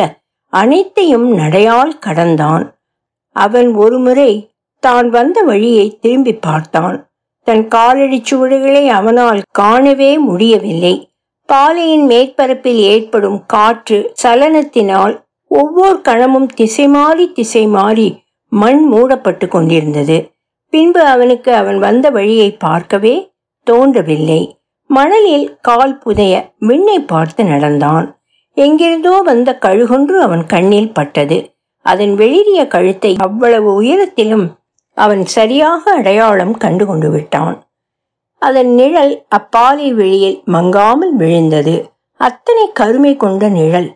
அனைத்தையும் 0.53 1.29
நடையால் 1.39 1.99
கடந்தான். 1.99 2.65
அவன் 3.37 3.75
ஒருமுறை 3.75 4.33
தான் 4.83 5.09
வந்த 5.11 5.43
வழியை 5.43 5.99
திரும்பி 6.01 6.35
பார்த்தான். 6.35 6.97
தன் 7.47 7.69
காலடி 7.69 8.23
சுவடுகளை 8.31 8.89
அவனால் 8.89 9.41
காணவே 9.51 10.19
முடியவில்லை. 10.19 10.95
பாலையின் 11.49 12.07
மேற்பரப்பில் 12.07 12.81
ஏற்படும் 12.93 13.41
காற்று 13.47 13.99
சலனத்தினால் 14.23 15.15
ஒவ்வொரு 15.55 16.01
கணமும் 16.01 16.49
திசை 16.55 16.89
மாறி 16.89 17.25
திசை 17.33 17.67
மாறி 17.67 18.09
மண் 18.49 18.83
மூடப்பட்டு 18.93 19.49
கொண்டிருந்தது. 19.49 20.17
பின்பு 20.73 21.01
அவனுக்கு 21.05 21.51
அவன் 21.53 21.79
வந்த 21.79 22.07
வழியை 22.11 22.51
பார்க்கவே 22.57 23.15
தோன்றவில்லை. 23.67 24.41
மணலில் 24.91 25.47
கால் 25.61 25.95
புதைய 25.99 26.35
விண்ணை 26.59 26.99
பார்த்து 27.05 27.45
நடந்தான். 27.45 28.07
எங்கிருந்தோ 28.57 29.15
வந்த 29.21 29.51
கழுகொன்று 29.63 30.17
அவன் 30.19 30.45
கண்ணில் 30.47 30.93
பட்டது. 30.93 31.39
அதன் 31.87 32.15
வெளிரிய 32.15 32.61
கழுத்தை 32.67 33.13
அவ்வளவு 33.17 33.71
உயரத்திலும் 33.83 34.47
அவன் 34.97 35.23
சரியாக 35.27 35.93
அடையாளம் 35.93 36.55
கண்டு 36.57 36.85
கொண்டு 36.87 37.09
விட்டான். 37.11 37.57
அதன் 38.43 38.71
நிழல் 38.75 39.15
அப்பாலை 39.37 39.89
வெளியில் 39.95 40.39
மங்காமல் 40.47 41.15
விழுந்தது. 41.17 41.75
அத்தனை 42.21 42.67
கருமை 42.73 43.13
கொண்ட 43.17 43.49
நிழல் 43.49 43.91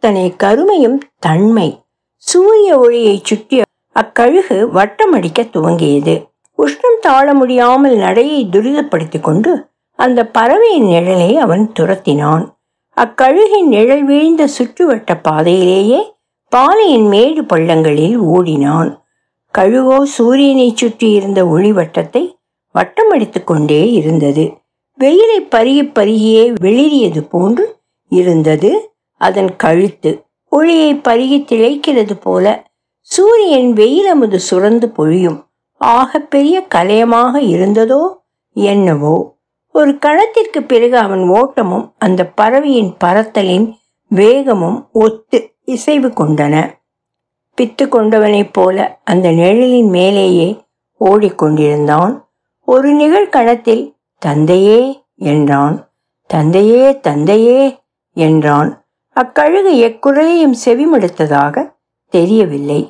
அத்தனை 0.00 0.26
கருமையும் 0.36 0.98
தன்மை 1.18 1.66
சூரிய 2.16 2.68
ஒளியைச் 2.78 3.28
சுற்றி 3.28 3.56
அக்கழுகு 3.96 4.58
வட்டமடிக்க 4.76 5.44
துவங்கியது. 5.54 6.14
உஷ்ணம் 6.58 6.98
தாழ 7.00 7.26
முடியாமல் 7.34 7.96
நடையை 7.96 8.38
துரிதப்படுத்திக் 8.52 9.20
கொண்டு 9.20 9.52
அந்த 9.98 10.24
பறவையின் 10.26 10.86
நிழலை 10.86 11.32
அவன் 11.34 11.64
துரத்தினான். 11.78 12.44
அக்கழுகின் 12.96 13.68
நிழல் 13.74 14.04
வீழ்ந்த 14.04 14.44
சுற்றுவட்ட 14.56 15.16
பாதையிலேயே 15.22 16.00
பாலையின் 16.52 17.08
மேடு 17.08 17.42
பள்ளங்களில் 17.42 18.16
ஓடினான். 18.34 18.92
கழுகோ 19.54 19.98
சூரியனை 20.16 20.68
சுற்றி 20.74 21.10
இருந்த 21.12 21.42
ஒளிவட்டத்தை 21.44 22.22
வட்டமடித்து 22.74 23.42
கொண்டே 23.44 23.80
இருந்தது. 23.92 24.44
வெயிலை 24.98 25.40
பருகி 25.56 25.84
பருகியே 25.98 26.46
வெளிரியது 26.60 27.24
போன்று 27.34 27.66
இருந்தது. 28.12 28.72
அதன் 29.18 29.56
கழுத்து 29.56 30.24
ஒளியை 30.48 30.94
பருகி 30.94 31.44
திளைக்கிறது 31.44 32.14
போல 32.20 32.66
சூரியன் 33.00 33.72
வெயிலமுது 33.72 34.38
சுரந்து 34.50 34.86
பொழியும். 34.86 35.46
ஆக 35.74 36.18
பெரிய 36.18 36.66
கலையமாக 36.74 37.36
இருந்ததோ 37.36 38.16
என்னவோ? 38.52 39.36
ஒரு 39.72 39.98
கணத்திற்கு 39.98 40.62
பிறகு 40.62 40.98
அவன் 40.98 41.28
ஓட்டமும் 41.28 41.94
அந்த 41.98 42.26
பறவையின் 42.26 42.96
பறத்தலின் 43.04 43.74
வேகமும் 44.08 44.88
ஒத்து 44.92 45.54
இசைவு 45.64 46.08
கொண்டன. 46.08 46.76
பித்து 47.56 47.88
கொண்டவனைப் 47.88 48.52
போல 48.52 49.00
அந்த 49.04 49.30
நிழலின் 49.30 49.88
மேலேயே 49.88 50.64
ஓடிக்கொண்டிருந்தான். 51.00 52.24
ஒரு 52.64 52.92
நிகழ்கணத்தில் 52.92 53.96
தந்தையே 54.18 55.02
என்றான். 55.16 55.90
தந்தையே 56.26 57.00
தந்தையே 57.00 57.78
என்றான். 58.12 58.77
அக்கழுகு 59.20 59.72
எக்குரலையும் 59.88 60.56
செவிமடுத்ததாக 60.64 61.72
தெரியவில்லை. 62.08 62.80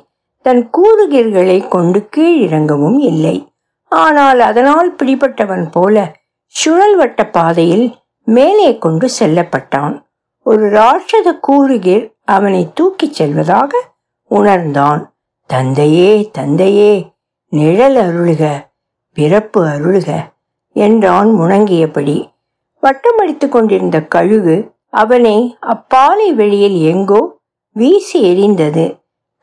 தன் 0.41 0.69
கூறுகிர்களை 0.69 1.67
கொண்டு 1.67 2.09
கீழிறங்கவும் 2.17 2.99
இல்லை. 2.99 3.53
ஆனால் 3.89 4.39
அதனால் 4.39 4.95
பிடிபட்டவன் 4.95 5.71
போல 5.71 6.15
சுழல்வட்ட 6.53 7.31
பாதையில் 7.31 7.95
மேலே 8.23 8.77
கொண்டு 8.77 9.09
செல்லப்பட்டான். 9.19 9.95
ஒரு 10.43 10.69
ராட்சத 10.69 11.39
கூறுகிர் 11.41 12.15
அவனை 12.25 12.71
தூக்கிச் 12.73 13.13
செல்வதாக 13.13 13.71
உணர்ந்தான். 14.31 15.13
தந்தையே 15.45 16.29
தந்தையே 16.31 17.11
நிழல் 17.49 17.95
அருளுக 17.95 18.43
பிறப்பு 19.13 19.65
அருளுக 19.65 20.09
என்றான் 20.73 21.27
முணங்கியபடி. 21.27 22.17
வட்டமடித்து 22.83 23.49
கொண்டிருந்த 23.49 24.01
கழுகு 24.01 24.57
அவனை 24.93 25.57
அப்பாலை 25.61 26.33
வெளியில் 26.33 26.81
எங்கோ 26.81 27.21
வீசி 27.73 28.19
எறிந்தது. 28.31 28.85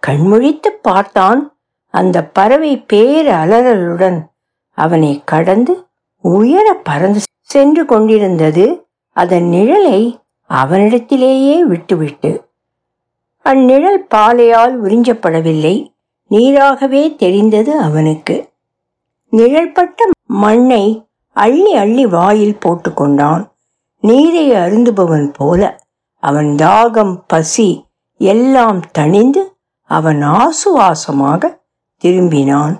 கண்முழித்து 0.02 0.70
பார்த்தான் 0.82 1.58
அந்த 1.90 2.24
பறவை 2.24 2.72
பேர் 2.76 3.26
அலறலுடன் 3.26 4.18
அவனை 4.78 5.22
கடந்து 5.24 5.86
உயர 6.20 6.74
பறந்து 6.74 7.20
சென்று 7.42 7.84
கொண்டிருந்தது. 7.84 8.86
அதன் 9.16 9.44
நிழலை 9.44 10.18
அவனிடத்திலேயே 10.50 11.58
விட்டுவிட்டு 11.60 12.44
அந்நிழல் 13.44 14.00
பாலையால் 14.14 14.74
உறிஞ்சப்படவில்லை. 14.82 15.94
நீராகவே 16.30 17.16
தெரிந்தது 17.16 17.78
அவனுக்கு. 17.78 18.48
நிழல்பட்ட 19.32 20.08
மண்ணை 20.26 20.84
அள்ளி 21.36 21.72
அள்ளி 21.74 22.06
வாயில் 22.06 22.58
போட்டுக்கொண்டான் 22.64 23.42
நீரை 24.06 24.46
அருந்துபவன் 24.54 25.28
போல 25.32 25.62
அவன் 26.22 26.50
தாகம் 26.62 27.14
பசி 27.26 27.68
எல்லாம் 28.20 28.80
தணிந்து 28.98 29.42
அவன் 29.90 30.20
ஆசுவாசமாக 30.36 31.42
திரும்பினான். 32.02 32.76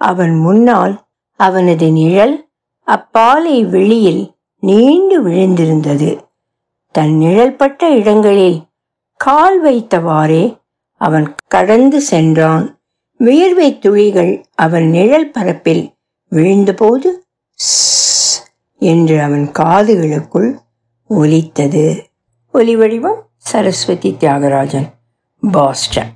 அவன் 0.00 0.34
முன்னால் 0.36 0.94
அவனது 1.40 1.86
நிழல் 1.92 2.36
அப்பாலை 2.86 3.56
வெளியில் 3.68 4.22
நீண்டு 4.62 5.16
விழுந்திருந்தது. 5.26 6.10
தன் 6.94 7.14
நிழல்பட்ட 7.16 7.90
இடங்களில் 7.90 8.58
கால் 9.20 9.58
வைத்தவாறே 9.64 10.44
அவன் 11.00 11.28
கடந்து 11.48 11.98
சென்றான். 12.00 12.66
வியர்வை 13.20 13.68
துளிகள் 13.78 14.32
அவன் 14.56 14.86
நிழல் 14.88 15.30
பரப்பில் 15.30 15.84
விழுந்தபோது 16.32 17.08
"ஸ்" 17.58 18.19
என்று 18.80 19.22
அவன் 19.22 19.50
காதுகளுக்குள் 19.58 20.58
ஒலித்தது. 21.06 22.10
ஒலி 22.52 22.76
வடிவம் 22.76 23.26
சரஸ்வதி 23.36 24.16
தியாகராஜன். 24.20 24.88
பாஸ்டன் 25.52 26.14